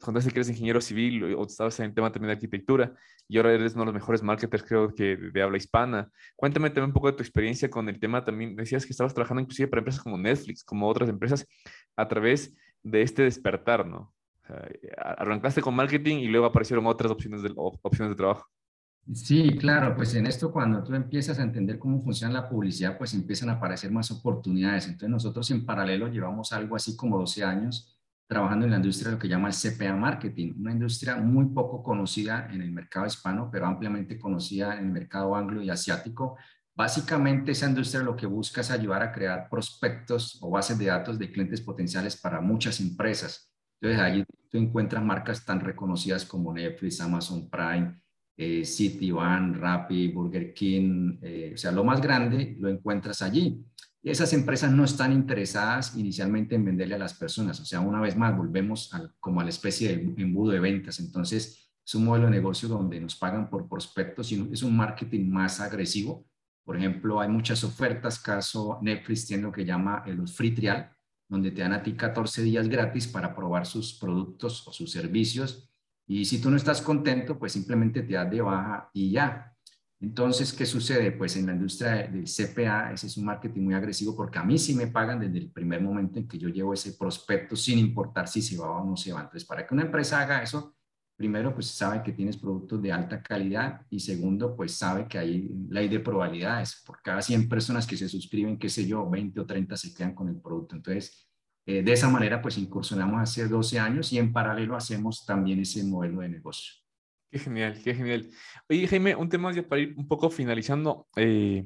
Contaste 0.00 0.30
que 0.30 0.38
eres 0.38 0.48
ingeniero 0.48 0.80
civil 0.80 1.34
o 1.34 1.44
estabas 1.44 1.78
en 1.80 1.86
el 1.86 1.94
tema 1.94 2.10
también 2.10 2.28
de 2.28 2.34
arquitectura 2.34 2.94
y 3.28 3.36
ahora 3.36 3.52
eres 3.52 3.74
uno 3.74 3.82
de 3.82 3.86
los 3.86 3.94
mejores 3.94 4.22
marketers, 4.22 4.62
creo 4.62 4.94
que 4.94 5.16
de, 5.16 5.42
habla 5.42 5.56
hispana. 5.56 6.10
Cuéntame 6.36 6.70
también 6.70 6.86
un 6.86 6.92
poco 6.92 7.08
de 7.08 7.16
tu 7.16 7.22
experiencia 7.22 7.70
con 7.70 7.88
el 7.88 8.00
tema 8.00 8.24
también. 8.24 8.56
Decías 8.56 8.84
que 8.84 8.92
estabas 8.92 9.14
trabajando 9.14 9.42
inclusive 9.42 9.68
para 9.68 9.80
empresas 9.80 10.02
como 10.02 10.18
Netflix, 10.18 10.64
como 10.64 10.88
otras 10.88 11.08
empresas, 11.08 11.46
a 11.96 12.08
través 12.08 12.56
de 12.82 13.02
este 13.02 13.22
despertar, 13.22 13.86
¿no? 13.86 14.12
arrancaste 14.96 15.62
con 15.62 15.76
marketing 15.76 16.16
y 16.16 16.26
luego 16.26 16.46
aparecieron 16.46 16.84
otras 16.86 17.12
opciones 17.12 17.42
de, 17.42 17.52
opciones 17.54 18.10
de 18.10 18.16
trabajo. 18.16 18.48
Sí, 19.12 19.56
claro, 19.58 19.94
pues 19.96 20.14
en 20.14 20.26
esto 20.26 20.52
cuando 20.52 20.82
tú 20.82 20.94
empiezas 20.94 21.38
a 21.38 21.42
entender 21.42 21.78
cómo 21.78 22.00
funciona 22.00 22.34
la 22.34 22.48
publicidad, 22.48 22.98
pues 22.98 23.14
empiezan 23.14 23.48
a 23.48 23.52
aparecer 23.52 23.90
más 23.90 24.10
oportunidades. 24.10 24.86
Entonces 24.86 25.08
nosotros 25.08 25.50
en 25.50 25.64
paralelo 25.64 26.08
llevamos 26.08 26.52
algo 26.52 26.76
así 26.76 26.96
como 26.96 27.18
12 27.18 27.44
años 27.44 27.96
trabajando 28.30 28.64
en 28.64 28.70
la 28.70 28.76
industria 28.76 29.08
de 29.08 29.16
lo 29.16 29.18
que 29.18 29.26
llama 29.26 29.48
el 29.48 29.54
CPA 29.54 29.92
Marketing, 29.96 30.52
una 30.56 30.70
industria 30.70 31.16
muy 31.16 31.46
poco 31.46 31.82
conocida 31.82 32.48
en 32.52 32.62
el 32.62 32.70
mercado 32.70 33.04
hispano, 33.04 33.50
pero 33.50 33.66
ampliamente 33.66 34.20
conocida 34.20 34.78
en 34.78 34.86
el 34.86 34.92
mercado 34.92 35.34
anglo 35.34 35.60
y 35.60 35.68
asiático. 35.68 36.38
Básicamente 36.72 37.50
esa 37.50 37.68
industria 37.68 38.04
lo 38.04 38.14
que 38.14 38.26
busca 38.26 38.60
es 38.60 38.70
ayudar 38.70 39.02
a 39.02 39.10
crear 39.10 39.48
prospectos 39.50 40.38
o 40.42 40.48
bases 40.48 40.78
de 40.78 40.84
datos 40.84 41.18
de 41.18 41.32
clientes 41.32 41.60
potenciales 41.60 42.20
para 42.20 42.40
muchas 42.40 42.78
empresas. 42.78 43.50
Entonces 43.80 44.00
allí 44.00 44.24
tú 44.48 44.58
encuentras 44.58 45.02
marcas 45.02 45.44
tan 45.44 45.58
reconocidas 45.58 46.24
como 46.24 46.54
Netflix, 46.54 47.00
Amazon 47.00 47.50
Prime, 47.50 48.00
eh, 48.36 48.64
City, 48.64 49.10
Van, 49.10 49.54
Rappi, 49.54 50.06
Burger 50.12 50.54
King, 50.54 51.18
eh, 51.20 51.50
o 51.54 51.56
sea, 51.56 51.72
lo 51.72 51.82
más 51.82 52.00
grande 52.00 52.56
lo 52.60 52.68
encuentras 52.68 53.22
allí. 53.22 53.60
Esas 54.02 54.32
empresas 54.32 54.72
no 54.72 54.84
están 54.84 55.12
interesadas 55.12 55.96
inicialmente 55.96 56.54
en 56.54 56.64
venderle 56.64 56.94
a 56.94 56.98
las 56.98 57.14
personas. 57.14 57.60
O 57.60 57.64
sea, 57.66 57.80
una 57.80 58.00
vez 58.00 58.16
más, 58.16 58.36
volvemos 58.36 58.90
como 59.20 59.40
a 59.40 59.44
la 59.44 59.50
especie 59.50 59.96
de 59.96 60.22
embudo 60.22 60.52
de 60.52 60.60
ventas. 60.60 61.00
Entonces, 61.00 61.70
es 61.84 61.94
un 61.94 62.04
modelo 62.04 62.26
de 62.26 62.32
negocio 62.32 62.68
donde 62.68 63.00
nos 63.00 63.16
pagan 63.16 63.50
por 63.50 63.68
prospectos 63.68 64.32
y 64.32 64.48
es 64.52 64.62
un 64.62 64.76
marketing 64.76 65.28
más 65.28 65.60
agresivo. 65.60 66.24
Por 66.64 66.76
ejemplo, 66.76 67.20
hay 67.20 67.28
muchas 67.28 67.64
ofertas, 67.64 68.18
caso 68.18 68.78
Netflix 68.80 69.26
tiene 69.26 69.42
lo 69.42 69.52
que 69.52 69.64
llama 69.64 70.04
los 70.06 70.32
free 70.34 70.52
trial, 70.52 70.90
donde 71.28 71.50
te 71.50 71.62
dan 71.62 71.72
a 71.72 71.82
ti 71.82 71.94
14 71.94 72.42
días 72.42 72.68
gratis 72.68 73.06
para 73.06 73.34
probar 73.34 73.66
sus 73.66 73.94
productos 73.98 74.66
o 74.66 74.72
sus 74.72 74.90
servicios. 74.90 75.68
Y 76.06 76.24
si 76.24 76.40
tú 76.40 76.50
no 76.50 76.56
estás 76.56 76.80
contento, 76.80 77.38
pues 77.38 77.52
simplemente 77.52 78.02
te 78.02 78.14
das 78.14 78.30
de 78.30 78.40
baja 78.40 78.90
y 78.94 79.10
ya. 79.10 79.54
Entonces, 80.02 80.54
¿qué 80.54 80.64
sucede? 80.64 81.12
Pues 81.12 81.36
en 81.36 81.46
la 81.46 81.52
industria 81.52 82.08
del 82.08 82.24
CPA, 82.24 82.92
ese 82.92 83.06
es 83.06 83.16
un 83.18 83.26
marketing 83.26 83.60
muy 83.60 83.74
agresivo 83.74 84.16
porque 84.16 84.38
a 84.38 84.42
mí 84.42 84.58
sí 84.58 84.74
me 84.74 84.86
pagan 84.86 85.20
desde 85.20 85.38
el 85.38 85.50
primer 85.50 85.82
momento 85.82 86.18
en 86.18 86.26
que 86.26 86.38
yo 86.38 86.48
llevo 86.48 86.72
ese 86.72 86.94
prospecto 86.94 87.54
sin 87.54 87.78
importar 87.78 88.26
si 88.26 88.40
se 88.40 88.56
va 88.56 88.70
o 88.70 88.84
no 88.84 88.96
se 88.96 89.12
va. 89.12 89.20
Entonces, 89.20 89.44
para 89.44 89.66
que 89.66 89.74
una 89.74 89.82
empresa 89.82 90.20
haga 90.20 90.42
eso, 90.42 90.74
primero, 91.16 91.52
pues 91.52 91.66
sabe 91.66 92.02
que 92.02 92.12
tienes 92.12 92.38
productos 92.38 92.80
de 92.80 92.90
alta 92.90 93.22
calidad 93.22 93.82
y 93.90 94.00
segundo, 94.00 94.56
pues 94.56 94.72
sabe 94.72 95.06
que 95.06 95.18
hay 95.18 95.50
ley 95.68 95.86
de 95.86 96.00
probabilidades. 96.00 96.82
Por 96.86 97.02
cada 97.02 97.20
100 97.20 97.46
personas 97.46 97.86
que 97.86 97.98
se 97.98 98.08
suscriben, 98.08 98.58
qué 98.58 98.70
sé 98.70 98.86
yo, 98.86 99.08
20 99.10 99.38
o 99.38 99.44
30 99.44 99.76
se 99.76 99.92
quedan 99.92 100.14
con 100.14 100.30
el 100.30 100.40
producto. 100.40 100.76
Entonces, 100.76 101.28
eh, 101.66 101.82
de 101.82 101.92
esa 101.92 102.08
manera, 102.08 102.40
pues 102.40 102.56
incursionamos 102.56 103.20
hace 103.20 103.46
12 103.46 103.78
años 103.78 104.10
y 104.14 104.18
en 104.18 104.32
paralelo 104.32 104.76
hacemos 104.76 105.26
también 105.26 105.60
ese 105.60 105.84
modelo 105.84 106.20
de 106.20 106.30
negocio. 106.30 106.72
Qué 107.30 107.38
genial, 107.38 107.80
qué 107.84 107.94
genial. 107.94 108.28
Oye, 108.68 108.88
Jaime, 108.88 109.14
un 109.14 109.28
tema 109.28 109.52
ya 109.52 109.62
para 109.62 109.82
ir 109.82 109.94
un 109.96 110.08
poco 110.08 110.30
finalizando 110.30 111.06
eh, 111.14 111.64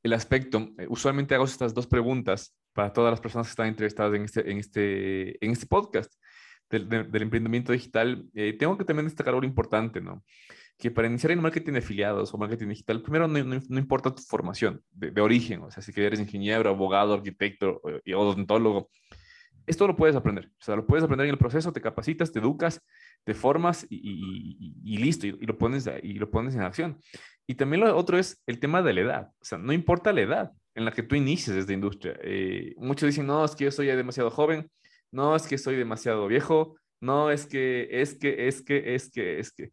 el 0.00 0.12
aspecto. 0.12 0.70
Eh, 0.78 0.86
usualmente 0.88 1.34
hago 1.34 1.44
estas 1.44 1.74
dos 1.74 1.88
preguntas 1.88 2.56
para 2.72 2.92
todas 2.92 3.10
las 3.10 3.20
personas 3.20 3.48
que 3.48 3.50
están 3.50 3.66
entrevistadas 3.66 4.14
en 4.14 4.22
este, 4.22 4.50
en 4.50 4.58
este, 4.58 5.44
en 5.44 5.50
este 5.50 5.66
podcast 5.66 6.14
del, 6.70 7.10
emprendimiento 7.20 7.72
digital. 7.72 8.24
Eh, 8.32 8.52
tengo 8.56 8.78
que 8.78 8.84
también 8.84 9.06
destacar 9.06 9.34
algo 9.34 9.44
importante, 9.44 10.00
¿no? 10.00 10.22
Que 10.78 10.92
para 10.92 11.08
iniciar 11.08 11.32
en 11.32 11.42
marketing 11.42 11.72
de 11.72 11.78
afiliados 11.80 12.32
o 12.32 12.38
marketing 12.38 12.68
digital, 12.68 13.02
primero 13.02 13.26
no, 13.26 13.42
no, 13.42 13.78
importa 13.78 14.14
tu 14.14 14.22
formación 14.22 14.82
de, 14.92 15.10
de, 15.10 15.20
origen, 15.20 15.62
o 15.62 15.70
sea, 15.70 15.82
si 15.82 15.92
eres 16.00 16.20
ingeniero, 16.20 16.70
abogado, 16.70 17.14
arquitecto 17.14 17.80
o 17.82 18.18
odontólogo, 18.20 18.88
esto 19.66 19.86
lo 19.86 19.96
puedes 19.96 20.16
aprender. 20.16 20.50
O 20.60 20.64
sea, 20.64 20.76
lo 20.76 20.86
puedes 20.86 21.04
aprender 21.04 21.26
en 21.26 21.32
el 21.32 21.38
proceso, 21.38 21.72
te 21.72 21.80
capacitas, 21.80 22.32
te 22.32 22.40
educas 22.40 22.80
te 23.24 23.34
formas 23.34 23.86
y, 23.88 24.96
listo, 24.98 25.26
y, 25.26 25.46
lo 25.46 25.56
pones, 25.56 25.88
y 26.02 26.14
lo 26.14 26.30
pones 26.30 26.54
en 26.54 26.62
acción. 26.62 26.98
Y 27.46 27.54
también 27.54 27.82
lo 27.82 27.96
otro 27.96 28.18
es 28.18 28.42
el 28.46 28.58
tema 28.58 28.82
de 28.82 28.92
la 28.92 29.00
edad. 29.00 29.30
O 29.40 29.44
sea, 29.44 29.58
no 29.58 29.72
importa 29.72 30.12
la 30.12 30.22
edad 30.22 30.52
en 30.74 30.84
la 30.84 30.92
que 30.92 31.02
tú 31.02 31.14
inicies 31.14 31.56
esta 31.56 31.72
industria. 31.72 32.16
Eh, 32.22 32.74
muchos 32.78 33.06
dicen, 33.06 33.26
no, 33.26 33.44
es 33.44 33.54
que 33.54 33.64
yo 33.64 33.70
soy 33.70 33.86
demasiado 33.86 34.30
joven, 34.30 34.70
no, 35.10 35.36
es 35.36 35.46
que 35.46 35.58
soy 35.58 35.76
demasiado 35.76 36.26
viejo, 36.26 36.76
no, 37.00 37.30
es 37.30 37.46
que, 37.46 37.88
es 37.90 38.14
que, 38.14 38.48
es 38.48 38.62
que, 38.62 38.94
es 38.94 39.10
que, 39.10 39.38
es 39.38 39.52
que. 39.52 39.70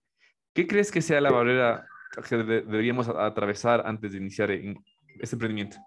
¿Qué 0.54 0.67
crees 0.67 0.91
que 0.91 1.02
sea 1.02 1.21
la 1.21 1.32
barrera 1.32 1.88
que 2.28 2.38
deberíamos 2.38 3.08
atravesar 3.08 3.84
antes 3.86 4.12
de 4.12 4.17
iniciar 4.17 4.52
este 4.52 5.36
emprendimiento? 5.36 5.78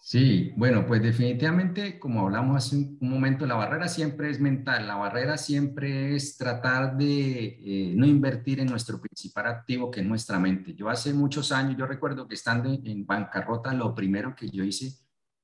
Sí, 0.00 0.52
bueno, 0.56 0.86
pues 0.86 1.02
definitivamente, 1.02 1.98
como 1.98 2.20
hablamos 2.20 2.56
hace 2.56 2.76
un, 2.76 2.98
momento, 3.00 3.44
la 3.44 3.56
barrera 3.56 3.88
siempre 3.88 4.30
es 4.30 4.40
mental, 4.40 4.86
la 4.86 4.94
barrera 4.94 5.36
siempre 5.36 6.14
es 6.14 6.36
tratar 6.36 6.96
de 6.96 7.58
eh, 7.60 7.92
no 7.96 8.06
invertir 8.06 8.60
en 8.60 8.68
nuestro 8.68 9.00
principal 9.00 9.46
activo, 9.46 9.90
que 9.90 10.00
es 10.00 10.06
nuestra 10.06 10.38
mente. 10.38 10.74
Yo 10.74 10.88
hace 10.88 11.12
muchos 11.12 11.50
años, 11.50 11.76
yo 11.76 11.86
recuerdo 11.86 12.28
que 12.28 12.34
estando 12.34 12.72
en 12.72 13.04
bancarrota, 13.04 13.74
lo 13.74 13.94
primero 13.94 14.34
que 14.36 14.48
yo 14.48 14.62
hice 14.62 14.92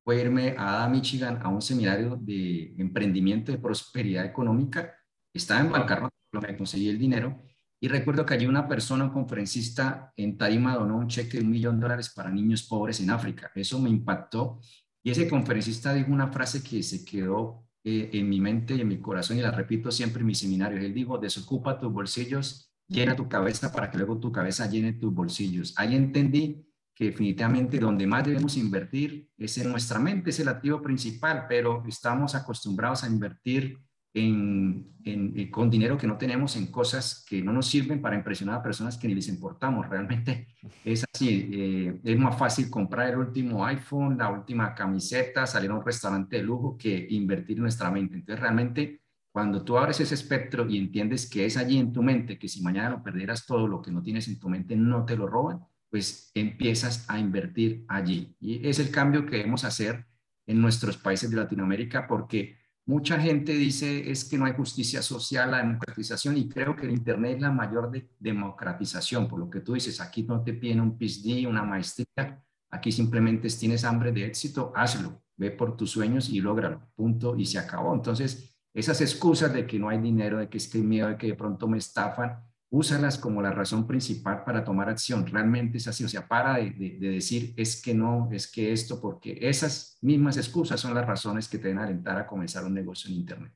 fue 0.05 0.21
irme 0.21 0.55
a 0.57 0.89
Michigan 0.89 1.41
a 1.43 1.49
un 1.49 1.61
seminario 1.61 2.17
de 2.17 2.75
emprendimiento 2.79 3.51
de 3.51 3.59
prosperidad 3.59 4.25
económica. 4.25 4.95
Estaba 5.35 5.61
en 5.61 5.73
bancarrota, 5.73 6.15
me 6.41 6.57
conseguí 6.57 6.89
el 6.89 6.99
dinero 6.99 7.52
y 7.85 7.89
recuerdo 7.89 8.25
que 8.25 8.35
allí 8.35 8.47
una 8.47 8.69
persona, 8.69 9.03
un 9.03 9.11
conferencista 9.11 10.13
en 10.17 10.39
Tarima, 10.39 10.77
donó 10.77 10.97
un 10.99 11.09
cheque 11.09 11.39
de 11.39 11.45
un 11.45 11.51
millón 11.51 11.81
de 11.81 11.83
dólares 11.83 12.11
para 12.15 12.31
niños 12.31 12.63
pobres 12.63 13.01
en 13.01 13.11
África. 13.11 13.51
Eso 13.57 13.81
me 13.81 13.91
impactó. 13.91 14.61
Y 15.03 15.11
ese 15.11 15.29
conferencista 15.29 15.93
dijo 15.93 16.13
una 16.13 16.29
frase 16.29 16.63
que 16.63 16.81
se 16.85 17.05
quedó 17.05 17.67
eh, 17.83 18.11
en 18.13 18.29
mi 18.29 18.41
mente 18.41 18.77
y 18.77 18.83
en 18.83 18.87
mi 18.87 19.01
corazón 19.01 19.37
y 19.37 19.41
la 19.41 19.51
repito 19.51 19.91
siempre 19.91 20.21
en 20.21 20.29
mis 20.29 20.39
seminarios. 20.39 20.85
Él 20.85 20.95
dijo, 20.95 21.19
desocupa 21.19 21.77
tus 21.81 21.93
bolsillos, 21.93 22.73
llena 22.87 23.17
tu 23.17 23.29
cabeza 23.29 23.73
para 23.73 23.91
que 23.91 23.99
luego 23.99 24.21
tu 24.21 24.31
cabeza 24.31 24.71
llene 24.71 24.93
tus 24.93 25.13
bolsillos. 25.13 25.75
Ahí 25.77 25.97
entendí 25.97 26.65
que 26.95 27.07
definitivamente 27.07 27.81
donde 27.81 28.07
más 28.07 28.25
debemos 28.25 28.57
invertir 28.57 29.29
es 29.37 29.59
en 29.59 29.69
nuestra 29.73 29.99
mente, 29.99 30.31
es 30.31 30.39
el 30.39 30.47
activo 30.47 30.81
principal, 30.81 31.47
pero 31.49 31.83
estamos 31.89 32.37
acostumbrados 32.37 33.03
a 33.03 33.09
invertir 33.09 33.77
en, 34.15 34.93
eh, 35.05 35.51
con 35.51 35.71
dinero 35.71 35.97
que 35.97 36.07
no 36.07 36.19
tenemos 36.19 36.57
en 36.57 36.67
cosas 36.67 37.25
que 37.29 37.43
no 37.43 37.53
nos 37.53 37.67
sirven 37.67 38.01
para 38.01 38.17
impresionar 38.17 38.57
a 38.57 38.63
personas 38.63 38.99
que 38.99 39.09
ni 39.09 39.15
les 39.15 39.29
importamos. 39.29 39.89
Realmente 39.89 40.49
es 40.85 41.05
así. 41.13 41.51
Eh, 41.53 42.01
es 42.05 42.19
más 42.19 42.39
fácil 42.39 42.71
comprar 42.71 43.11
el 43.11 43.19
último 43.19 43.65
iPhone, 43.65 44.19
la 44.19 44.31
última 44.31 44.75
camiseta, 44.75 45.47
salir 45.47 45.71
a 45.71 45.75
un 45.75 45.85
restaurante 45.85 46.37
de 46.37 46.43
lujo 46.43 46.77
que 46.77 47.07
invertir 47.11 47.57
en 47.57 47.63
nuestra 47.63 47.91
mente. 47.91 48.17
Entonces, 48.17 48.41
realmente, 48.41 49.01
cuando 49.33 49.65
tú 49.65 49.79
abres 49.79 49.99
ese 50.01 50.15
espectro 50.15 50.69
y 50.69 50.77
entiendes 50.77 51.29
que 51.29 51.47
es 51.47 51.57
allí 51.57 51.79
en 51.79 51.93
tu 51.93 52.03
mente, 52.03 52.39
que 52.39 52.49
si 52.49 52.63
mañana 52.63 52.91
lo 52.91 53.03
perdieras 53.03 53.47
todo 53.47 53.67
lo 53.67 53.81
que 53.81 53.91
no 53.91 54.03
tienes 54.03 54.29
en 54.29 54.39
tu 54.39 54.49
mente, 54.49 54.77
no 54.77 55.07
te 55.07 55.17
lo 55.17 55.27
roban, 55.27 55.61
pues 55.91 56.31
empiezas 56.35 57.09
a 57.09 57.19
invertir 57.19 57.85
allí. 57.89 58.37
Y 58.41 58.67
es 58.67 58.79
el 58.79 58.91
cambio 58.91 59.25
que 59.25 59.39
debemos 59.39 59.65
hacer 59.65 60.07
en 60.47 60.61
nuestros 60.61 60.97
países 60.97 61.31
de 61.31 61.37
Latinoamérica 61.37 62.07
porque 62.07 62.62
Mucha 62.85 63.21
gente 63.21 63.53
dice 63.53 64.11
es 64.11 64.25
que 64.25 64.37
no 64.37 64.45
hay 64.45 64.55
justicia 64.55 65.03
social, 65.03 65.53
la 65.53 65.59
democratización, 65.59 66.37
y 66.37 66.49
creo 66.49 66.75
que 66.75 66.87
el 66.87 66.93
Internet 66.93 67.37
es 67.37 67.43
la 67.43 67.53
mayor 67.53 67.93
democratización, 68.19 69.29
por 69.29 69.39
lo 69.39 69.49
que 69.49 69.61
tú 69.61 69.75
dices, 69.75 70.01
aquí 70.01 70.25
no 70.25 70.43
te 70.43 70.55
piden 70.55 70.81
un 70.81 70.99
PhD, 70.99 71.47
una 71.47 71.63
maestría, 71.63 72.43
aquí 72.71 72.91
simplemente 72.91 73.49
si 73.49 73.61
tienes 73.61 73.85
hambre 73.85 74.11
de 74.11 74.27
éxito, 74.27 74.73
hazlo, 74.75 75.23
ve 75.37 75.53
por 75.53 75.77
tus 75.77 75.91
sueños 75.93 76.29
y 76.29 76.41
lógralo, 76.41 76.91
punto, 76.97 77.37
y 77.37 77.47
se 77.47 77.59
acabó. 77.59 77.95
Entonces, 77.95 78.59
esas 78.75 79.01
excusas 79.01 79.53
de 79.53 79.67
que 79.67 79.79
no 79.79 79.89
hay 79.89 79.99
dinero, 79.99 80.39
de 80.39 80.49
que 80.49 80.59
es 80.59 80.75
miedo, 80.75 81.09
de 81.09 81.17
que 81.17 81.29
de 81.29 81.35
pronto 81.35 81.69
me 81.69 81.79
estafan, 81.79 82.41
úsalas 82.73 83.19
como 83.19 83.43
la 83.43 83.53
razón 83.53 83.87
principal 83.87 84.45
para 84.45 84.65
tomar 84.65 84.89
acción. 84.89 85.27
Realmente 85.27 85.77
es 85.77 85.87
así, 85.89 86.05
o 86.05 86.09
sea, 86.09 86.27
para 86.27 86.55
de, 86.55 86.97
decir 86.99 87.53
es 87.57 87.81
que 87.81 87.93
no, 87.93 88.31
es 88.33 88.51
que 88.51 88.73
esto, 88.73 88.99
porque 88.99 89.39
esas 89.43 89.99
mismas 90.01 90.39
excusas 90.39 90.81
son 90.81 90.95
las 90.95 91.07
razones 91.07 91.49
que 91.49 91.59
te 91.59 91.69
deben 91.69 91.83
alentar 91.83 92.17
a 92.19 92.27
comenzar 92.27 92.65
un 92.65 92.73
negocio 92.73 93.11
en 93.11 93.17
Internet. 93.17 93.53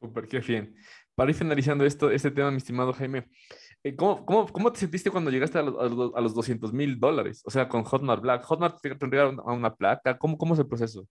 Súper, 0.00 0.28
qué 0.28 0.38
bien. 0.38 0.76
Para 1.16 1.30
ir 1.30 1.36
finalizando 1.36 1.84
esto, 1.84 2.08
este 2.08 2.30
tema, 2.30 2.52
mi 2.52 2.58
estimado 2.58 2.92
Jaime, 2.92 3.28
eh, 3.82 3.96
¿cómo, 3.96 4.24
cómo, 4.24 4.46
cómo 4.46 4.72
te 4.72 4.78
sentiste 4.78 5.10
cuando 5.10 5.32
llegaste 5.32 5.58
a 5.58 5.62
los, 5.62 6.14
a 6.14 6.20
los 6.20 6.32
200 6.32 6.72
mil 6.72 7.00
dólares? 7.00 7.42
O 7.44 7.50
sea, 7.50 7.68
con 7.68 7.82
Hotmart 7.82 8.22
Black. 8.22 8.44
¿Hotmart 8.44 8.80
te 8.80 8.90
entregaron 8.90 9.40
a 9.40 9.52
una 9.52 9.74
placa? 9.74 10.16
¿Cómo, 10.18 10.38
¿Cómo 10.38 10.54
es 10.54 10.60
el 10.60 10.68
proceso? 10.68 11.08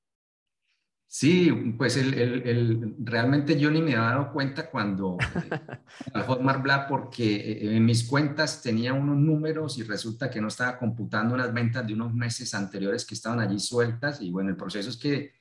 Sí, 1.08 1.50
pues 1.78 1.96
el, 1.98 2.14
el, 2.14 2.96
realmente 3.00 3.58
yo 3.58 3.72
ni 3.72 3.82
me 3.82 3.92
he 3.92 3.96
dado 3.96 4.34
cuenta 4.34 4.70
cuando 4.70 5.18
al 6.14 6.24
Hotmart 6.24 6.62
Black 6.62 6.88
porque 6.90 7.36
eh, 7.36 7.76
en 7.78 7.86
mis 7.86 8.04
cuentas 8.04 8.62
tenía 8.62 8.94
unos 8.94 9.16
números 9.18 9.78
y 9.78 9.84
resulta 9.84 10.30
que 10.30 10.42
no 10.42 10.50
estaba 10.50 10.78
computando 10.78 11.38
las 11.38 11.54
ventas 11.54 11.88
de 11.88 11.94
unos 11.94 12.14
meses 12.14 12.54
anteriores 12.54 13.06
que 13.06 13.16
estaban 13.16 13.40
allí 13.40 13.60
sueltas 13.60 14.22
y 14.22 14.30
bueno, 14.32 14.50
el 14.50 14.58
proceso 14.58 14.90
es 14.90 14.98
que 14.98 15.34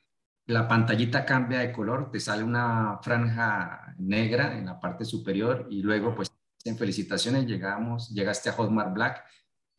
la 0.47 0.69
pantallita 0.69 1.25
cambia 1.25 1.61
de 1.61 1.73
color, 1.73 2.11
te 2.11 2.21
sale 2.21 2.43
una 2.45 2.99
franja 3.03 3.95
negra 3.99 4.57
en 4.59 4.67
la 4.67 4.79
parte 4.79 5.05
superior 5.05 5.67
y 5.71 5.83
luego 5.83 6.15
pues 6.15 6.31
en 6.65 6.77
felicitaciones 6.77 7.47
llegamos, 7.47 8.11
llegaste 8.11 8.51
a 8.51 8.53
Hotmart 8.53 8.93
Black 8.93 9.25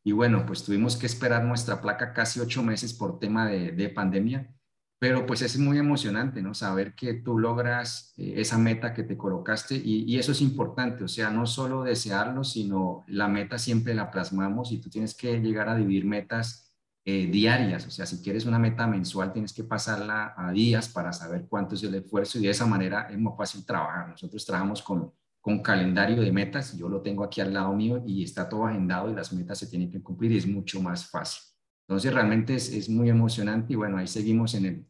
y 0.03 0.11
bueno, 0.11 0.45
pues 0.45 0.63
tuvimos 0.63 0.97
que 0.97 1.07
esperar 1.07 1.43
nuestra 1.43 1.81
placa 1.81 2.13
casi 2.13 2.39
ocho 2.39 2.61
meses 2.61 2.93
por 2.93 3.19
tema 3.19 3.47
de, 3.47 3.89
pandemia, 3.89 4.53
pero 4.99 5.25
pues 5.25 5.41
es 5.41 5.57
muy 5.57 5.77
emocionante, 5.77 6.41
¿no? 6.41 6.53
Saber 6.53 6.95
que 6.95 7.15
tú 7.15 7.37
logras 7.37 8.13
eh, 8.17 8.35
esa 8.37 8.57
meta 8.57 8.93
que 8.93 9.03
te 9.03 9.17
colocaste 9.17 9.75
y, 9.75 10.17
eso 10.17 10.31
es 10.31 10.41
importante, 10.41 11.03
o 11.03 11.07
sea, 11.07 11.29
no 11.29 11.45
solo 11.45 11.83
desearlo, 11.83 12.43
sino 12.43 13.03
la 13.07 13.27
meta 13.27 13.57
siempre 13.57 13.93
la 13.93 14.09
plasmamos 14.09 14.71
y 14.71 14.79
tú 14.79 14.89
tienes 14.89 15.13
que 15.13 15.39
llegar 15.39 15.69
a 15.69 15.75
dividir 15.75 16.05
metas 16.05 16.73
eh, 17.03 17.27
diarias, 17.27 17.85
o 17.85 17.91
sea, 17.91 18.05
si 18.05 18.21
quieres 18.21 18.45
una 18.45 18.57
meta 18.57 18.87
mensual 18.87 19.31
tienes 19.31 19.53
que 19.53 19.63
pasarla 19.63 20.33
a 20.35 20.51
días 20.51 20.89
para 20.89 21.13
saber 21.13 21.45
cuánto 21.47 21.75
es 21.75 21.83
el 21.83 21.93
esfuerzo 21.93 22.39
y 22.39 22.43
de 22.43 22.49
esa 22.49 22.65
manera 22.65 23.07
es 23.11 23.19
más 23.19 23.35
fácil 23.37 23.63
trabajar. 23.65 24.09
Nosotros 24.09 24.43
trabajamos 24.45 24.81
con, 24.81 25.13
con 25.39 25.61
calendario 25.61 26.21
de 26.21 26.31
metas, 26.31 26.75
yo 26.75 26.89
lo 26.89 27.01
tengo 27.01 27.23
aquí 27.23 27.41
al 27.41 27.53
lado 27.53 27.73
mío 27.73 28.01
y 28.07 28.23
está 28.23 28.49
todo 28.49 28.65
agendado 28.65 29.11
y 29.11 29.13
las 29.13 29.31
metas 29.33 29.59
se 29.59 29.67
tienen 29.67 29.91
que 29.91 30.01
cumplir 30.01 30.31
y 30.31 30.37
es 30.37 30.47
mucho 30.47 30.81
más 30.81 31.07
fácil. 31.07 31.54
Entonces 31.87 32.13
realmente 32.13 32.55
es, 32.55 32.71
es 32.71 32.89
muy 32.89 33.09
emocionante 33.09 33.73
y 33.73 33.75
bueno, 33.75 33.97
ahí 33.97 34.07
seguimos 34.07 34.55
en 34.55 34.65
el, 34.65 34.85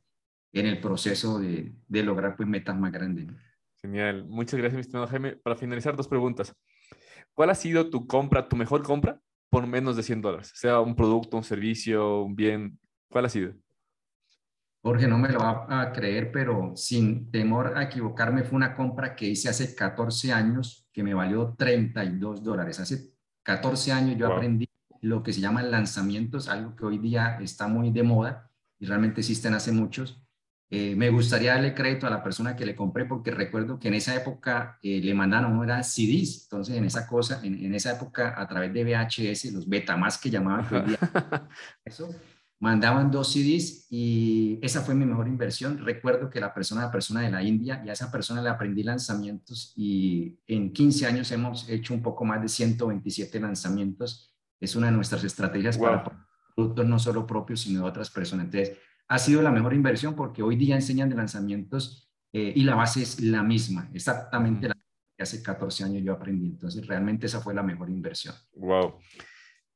en 0.54 0.66
el 0.66 0.80
proceso 0.80 1.40
de, 1.40 1.74
de 1.88 2.04
lograr 2.04 2.38
pues 2.38 2.48
metas 2.48 2.78
más 2.78 2.92
grandes. 2.92 3.28
Genial, 3.82 4.26
muchas 4.26 4.58
gracias 4.58 4.76
mi 4.76 4.82
estimado 4.82 5.08
Jaime. 5.08 5.36
Para 5.36 5.56
finalizar, 5.56 5.96
dos 5.96 6.08
preguntas. 6.08 6.56
¿Cuál 7.34 7.50
ha 7.50 7.56
sido 7.56 7.90
tu 7.90 8.08
compra, 8.08 8.48
tu 8.48 8.56
mejor 8.56 8.82
compra 8.82 9.20
por 9.50 9.68
menos 9.68 9.98
de 9.98 10.04
100 10.04 10.22
dólares? 10.22 10.52
Sea 10.56 10.80
un 10.80 10.96
producto, 10.96 11.38
un 11.38 11.44
servicio, 11.44 12.22
un 12.22 12.36
bien. 12.36 12.80
¿Cuál 13.10 13.26
ha 13.26 13.30
sido? 13.30 13.54
Jorge, 14.82 15.08
no 15.08 15.18
me 15.18 15.30
lo 15.30 15.40
va 15.40 15.82
a 15.82 15.92
creer, 15.92 16.32
pero 16.32 16.74
sin 16.76 17.30
temor 17.32 17.78
a 17.78 17.84
equivocarme, 17.84 18.44
fue 18.44 18.56
una 18.56 18.76
compra 18.76 19.16
que 19.16 19.28
hice 19.28 19.50
hace 19.50 19.76
14 19.76 20.32
años 20.32 20.88
que 20.94 21.04
me 21.04 21.14
valió 21.14 21.56
32 21.58 22.44
dólares. 22.44 22.80
Hace 22.80 23.12
14 23.44 23.92
años 23.92 24.18
yo 24.18 24.32
aprendí 24.32 24.70
lo 25.02 25.24
que 25.24 25.34
se 25.34 25.42
llama 25.42 25.64
lanzamientos, 25.64 26.48
algo 26.48 26.76
que 26.76 26.86
hoy 26.86 26.98
día 26.98 27.38
está 27.42 27.68
muy 27.68 27.92
de 27.92 28.04
moda 28.04 28.52
y 28.80 28.86
realmente 28.86 29.22
existen 29.22 29.54
hace 29.54 29.72
muchos. 29.72 30.22
Eh, 30.70 30.96
me 30.96 31.10
gustaría 31.10 31.54
darle 31.54 31.76
crédito 31.76 32.08
a 32.08 32.10
la 32.10 32.24
persona 32.24 32.56
que 32.56 32.66
le 32.66 32.76
compré 32.76 33.06
porque 33.06 33.30
recuerdo 33.30 33.80
que 33.80 33.88
en 33.88 33.94
esa 33.94 34.16
época 34.16 34.80
eh, 34.82 35.00
le 35.00 35.14
mandaron, 35.14 35.64
era 35.64 35.84
CDs, 35.84 36.44
entonces 36.44 36.76
en 36.76 36.86
esa 36.86 37.06
cosa, 37.06 37.40
en, 37.44 37.74
esa 37.76 37.94
época 37.94 38.34
a 38.36 38.48
través 38.48 38.74
de 38.74 38.84
VHS, 38.84 39.54
los 39.54 39.70
Betamax 39.70 40.18
que 40.18 40.32
llamaban, 40.32 40.98
eso, 41.86 42.10
mandaban 42.60 43.12
dos 43.12 43.32
CDs 43.32 43.86
y 43.92 44.58
esa 44.62 44.82
fue 44.82 44.96
mi 44.96 45.06
mejor 45.06 45.28
inversión. 45.28 45.78
Recuerdo 45.86 46.30
que 46.30 46.40
la 46.40 46.54
persona, 46.54 46.82
la 46.82 46.92
persona 46.92 47.22
de 47.22 47.30
la 47.30 47.44
India, 47.44 47.84
y 47.86 47.90
a 47.90 47.94
esa 47.94 48.12
persona 48.12 48.42
le 48.42 48.50
aprendí 48.50 48.82
lanzamientos 48.82 49.72
y 49.76 50.40
en 50.48 50.74
15 50.74 51.06
años 51.06 51.32
hemos 51.32 51.70
hecho 51.70 51.94
un 51.94 52.02
poco 52.02 52.26
más 52.26 52.42
de 52.42 52.50
127 52.50 53.40
lanzamientos. 53.40 54.35
Es 54.60 54.76
una 54.76 54.88
de 54.88 54.94
nuestras 54.94 55.24
estrategias 55.24 55.78
para 55.78 56.04
productos 56.56 56.86
no 56.86 57.00
solo 57.00 57.28
propios, 57.28 57.62
sino 57.62 57.82
de 57.82 57.90
otras 57.90 58.10
personas. 58.10 58.46
Entonces, 58.46 58.78
ha 59.08 59.20
sido 59.20 59.42
la 59.42 59.52
mejor 59.52 59.74
inversión 59.74 60.16
porque 60.16 60.42
hoy 60.42 60.56
día 60.56 60.76
enseñan 60.76 61.10
de 61.10 61.16
lanzamientos 61.16 62.10
eh, 62.34 62.54
y 62.56 62.64
la 62.64 62.76
base 62.76 63.02
es 63.02 63.20
la 63.22 63.44
misma, 63.44 63.90
exactamente 63.94 64.68
la 64.68 64.76
que 65.18 65.24
hace 65.24 65.42
14 65.42 65.84
años 65.84 66.04
yo 66.04 66.14
aprendí. 66.14 66.48
Entonces, 66.48 66.86
realmente 66.86 67.28
esa 67.28 67.40
fue 67.40 67.54
la 67.54 67.64
mejor 67.64 67.90
inversión. 67.90 68.36
Wow. 68.54 69.00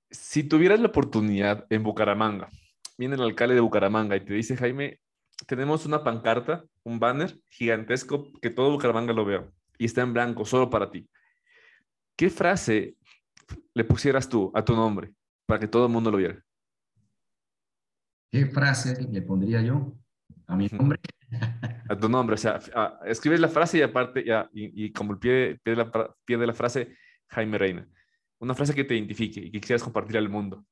Si 0.09 0.43
tuvieras 0.43 0.79
la 0.79 0.87
oportunidad 0.87 1.65
en 1.69 1.83
Bucaramanga, 1.83 2.49
viene 2.97 3.15
el 3.15 3.21
alcalde 3.21 3.55
de 3.55 3.61
Bucaramanga 3.61 4.15
y 4.17 4.25
te 4.25 4.33
dice, 4.33 4.57
Jaime, 4.57 4.99
tenemos 5.47 5.85
una 5.85 6.03
pancarta, 6.03 6.65
un 6.83 6.99
banner 6.99 7.39
gigantesco 7.49 8.27
que 8.41 8.49
todo 8.49 8.71
Bucaramanga 8.71 9.13
lo 9.13 9.23
vea 9.23 9.47
y 9.77 9.85
está 9.85 10.01
en 10.01 10.13
blanco, 10.13 10.43
solo 10.43 10.69
para 10.69 10.91
ti. 10.91 11.07
¿Qué 12.17 12.29
frase 12.29 12.97
le 13.73 13.83
pusieras 13.83 14.27
tú 14.27 14.51
a 14.53 14.63
tu 14.63 14.75
nombre 14.75 15.13
para 15.45 15.59
que 15.59 15.67
todo 15.67 15.85
el 15.85 15.91
mundo 15.91 16.11
lo 16.11 16.17
viera? 16.17 16.43
¿Qué 18.31 18.45
frase 18.45 19.01
le 19.09 19.21
pondría 19.21 19.61
yo 19.61 19.93
a 20.47 20.55
mi 20.55 20.67
nombre? 20.67 20.99
A 21.89 21.97
tu 21.97 22.09
nombre, 22.09 22.35
o 22.35 22.37
sea, 22.37 22.59
escribes 23.05 23.39
la 23.39 23.47
frase 23.47 23.79
y 23.79 23.81
aparte, 23.81 24.23
ya, 24.23 24.49
y, 24.53 24.91
como 24.91 25.13
el 25.13 25.19
pie, 25.19 25.59
pie, 25.63 25.75
de 25.75 25.83
la, 25.83 26.15
pie 26.25 26.37
de 26.37 26.47
la 26.47 26.53
frase, 26.53 26.95
Jaime 27.27 27.57
Reina. 27.57 27.87
Una 28.39 28.53
frase 28.53 28.73
que 28.73 28.83
te 28.83 28.95
identifique 28.95 29.39
y 29.39 29.51
que 29.51 29.59
quieras 29.59 29.83
compartir 29.83 30.17
al 30.17 30.29
mundo. 30.29 30.65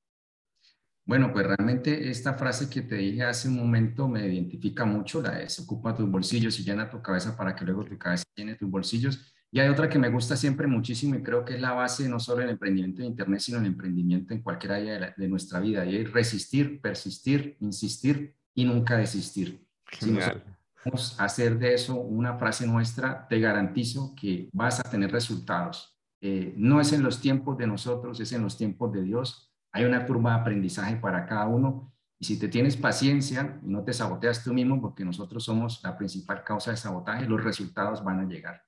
Bueno, 1.06 1.32
pues 1.32 1.48
realmente 1.48 2.10
esta 2.10 2.34
frase 2.34 2.70
que 2.70 2.82
te 2.82 2.96
dije 2.96 3.24
hace 3.24 3.48
un 3.48 3.56
momento 3.56 4.08
me 4.08 4.28
identifica 4.28 4.84
mucho, 4.84 5.22
la 5.22 5.32
de 5.32 5.50
se 5.50 5.62
ocupa 5.62 5.96
tus 5.96 6.10
bolsillos 6.10 6.60
y 6.60 6.64
llena 6.64 6.90
tu 6.90 7.02
cabeza 7.02 7.36
para 7.38 7.56
que 7.56 7.64
luego 7.64 7.86
tu 7.86 7.98
cabeza 7.98 8.26
llene 8.36 8.56
tus 8.56 8.70
bolsillos. 8.70 9.34
Y 9.52 9.60
hay 9.60 9.70
otra 9.70 9.90
que 9.90 9.98
me 9.98 10.10
gusta 10.10 10.36
siempre 10.36 10.68
muchísimo 10.68 11.16
y 11.16 11.24
creo 11.24 11.46
que 11.46 11.56
es 11.56 11.62
la 11.62 11.72
base 11.72 12.10
no 12.10 12.20
solo 12.20 12.42
del 12.42 12.50
emprendimiento 12.50 13.02
de 13.02 13.08
Internet, 13.08 13.40
sino 13.40 13.60
el 13.60 13.66
emprendimiento 13.66 14.34
en 14.34 14.42
cualquier 14.42 14.74
área 14.74 15.14
de, 15.16 15.28
nuestra 15.28 15.60
vida. 15.60 15.86
Y 15.86 15.98
es 15.98 16.12
resistir, 16.12 16.82
persistir, 16.82 17.56
insistir 17.62 18.36
y 18.54 18.66
nunca 18.66 18.98
desistir. 18.98 19.66
Genial. 19.86 20.44
Si 20.46 20.90
vamos 20.90 21.20
a 21.20 21.26
hacer 21.26 21.58
de 21.58 21.74
eso 21.74 21.96
una 21.96 22.38
frase 22.38 22.68
nuestra, 22.68 23.26
te 23.28 23.40
garantizo 23.40 24.14
que 24.16 24.50
vas 24.52 24.82
a 24.82 24.90
tener 24.90 25.12
resultados. 25.12 25.98
Eh, 26.20 26.54
no 26.58 26.82
es 26.82 26.92
en 26.92 27.04
los 27.04 27.22
tiempos 27.22 27.58
de 27.58 27.68
nosotros, 27.68 28.20
es 28.20 28.32
en 28.34 28.42
los 28.42 28.58
tiempos 28.58 28.92
de 28.92 29.04
Dios. 29.04 29.54
Hay 29.72 29.86
una 29.86 30.06
curva 30.06 30.34
de 30.34 30.42
aprendizaje 30.42 30.98
para 30.98 31.26
cada 31.26 31.48
uno. 31.48 31.94
Y 32.20 32.26
si 32.26 32.38
te 32.38 32.50
tienes 32.50 32.76
paciencia 32.76 33.60
y 33.64 33.70
no 33.70 33.84
te 33.84 33.94
saboteas 33.94 34.44
tú 34.44 34.54
mismo, 34.54 34.82
porque 34.82 35.06
nosotros 35.06 35.44
somos 35.44 35.82
la 35.84 35.98
principal 35.98 36.44
causa 36.44 36.72
de 36.72 36.78
sabotaje, 36.78 37.28
los 37.28 37.44
resultados 37.44 38.04
van 38.04 38.20
a 38.20 38.26
llegar. 38.26 38.67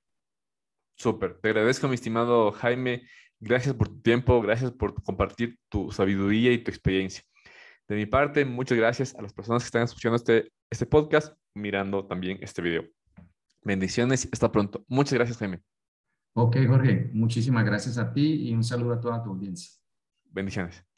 Súper, 1.00 1.38
te 1.40 1.48
agradezco, 1.48 1.88
mi 1.88 1.94
estimado 1.94 2.52
Jaime. 2.52 3.08
Gracias 3.38 3.74
por 3.74 3.88
tu 3.88 4.02
tiempo, 4.02 4.42
gracias 4.42 4.70
por 4.70 5.02
compartir 5.02 5.58
tu 5.70 5.90
sabiduría 5.90 6.52
y 6.52 6.62
tu 6.62 6.70
experiencia. 6.70 7.24
De 7.88 7.96
mi 7.96 8.04
parte, 8.04 8.44
muchas 8.44 8.76
gracias 8.76 9.14
a 9.14 9.22
las 9.22 9.32
personas 9.32 9.62
que 9.62 9.68
están 9.68 9.84
escuchando 9.84 10.16
este, 10.16 10.52
este 10.68 10.84
podcast, 10.84 11.34
mirando 11.54 12.06
también 12.06 12.36
este 12.42 12.60
video. 12.60 12.84
Bendiciones 13.62 14.28
hasta 14.30 14.52
pronto. 14.52 14.84
Muchas 14.88 15.14
gracias, 15.14 15.38
Jaime. 15.38 15.62
Ok, 16.34 16.58
Jorge, 16.68 17.08
muchísimas 17.14 17.64
gracias 17.64 17.96
a 17.96 18.12
ti 18.12 18.50
y 18.50 18.54
un 18.54 18.62
saludo 18.62 18.92
a 18.92 19.00
toda 19.00 19.22
tu 19.22 19.30
audiencia. 19.30 19.70
Bendiciones. 20.24 20.89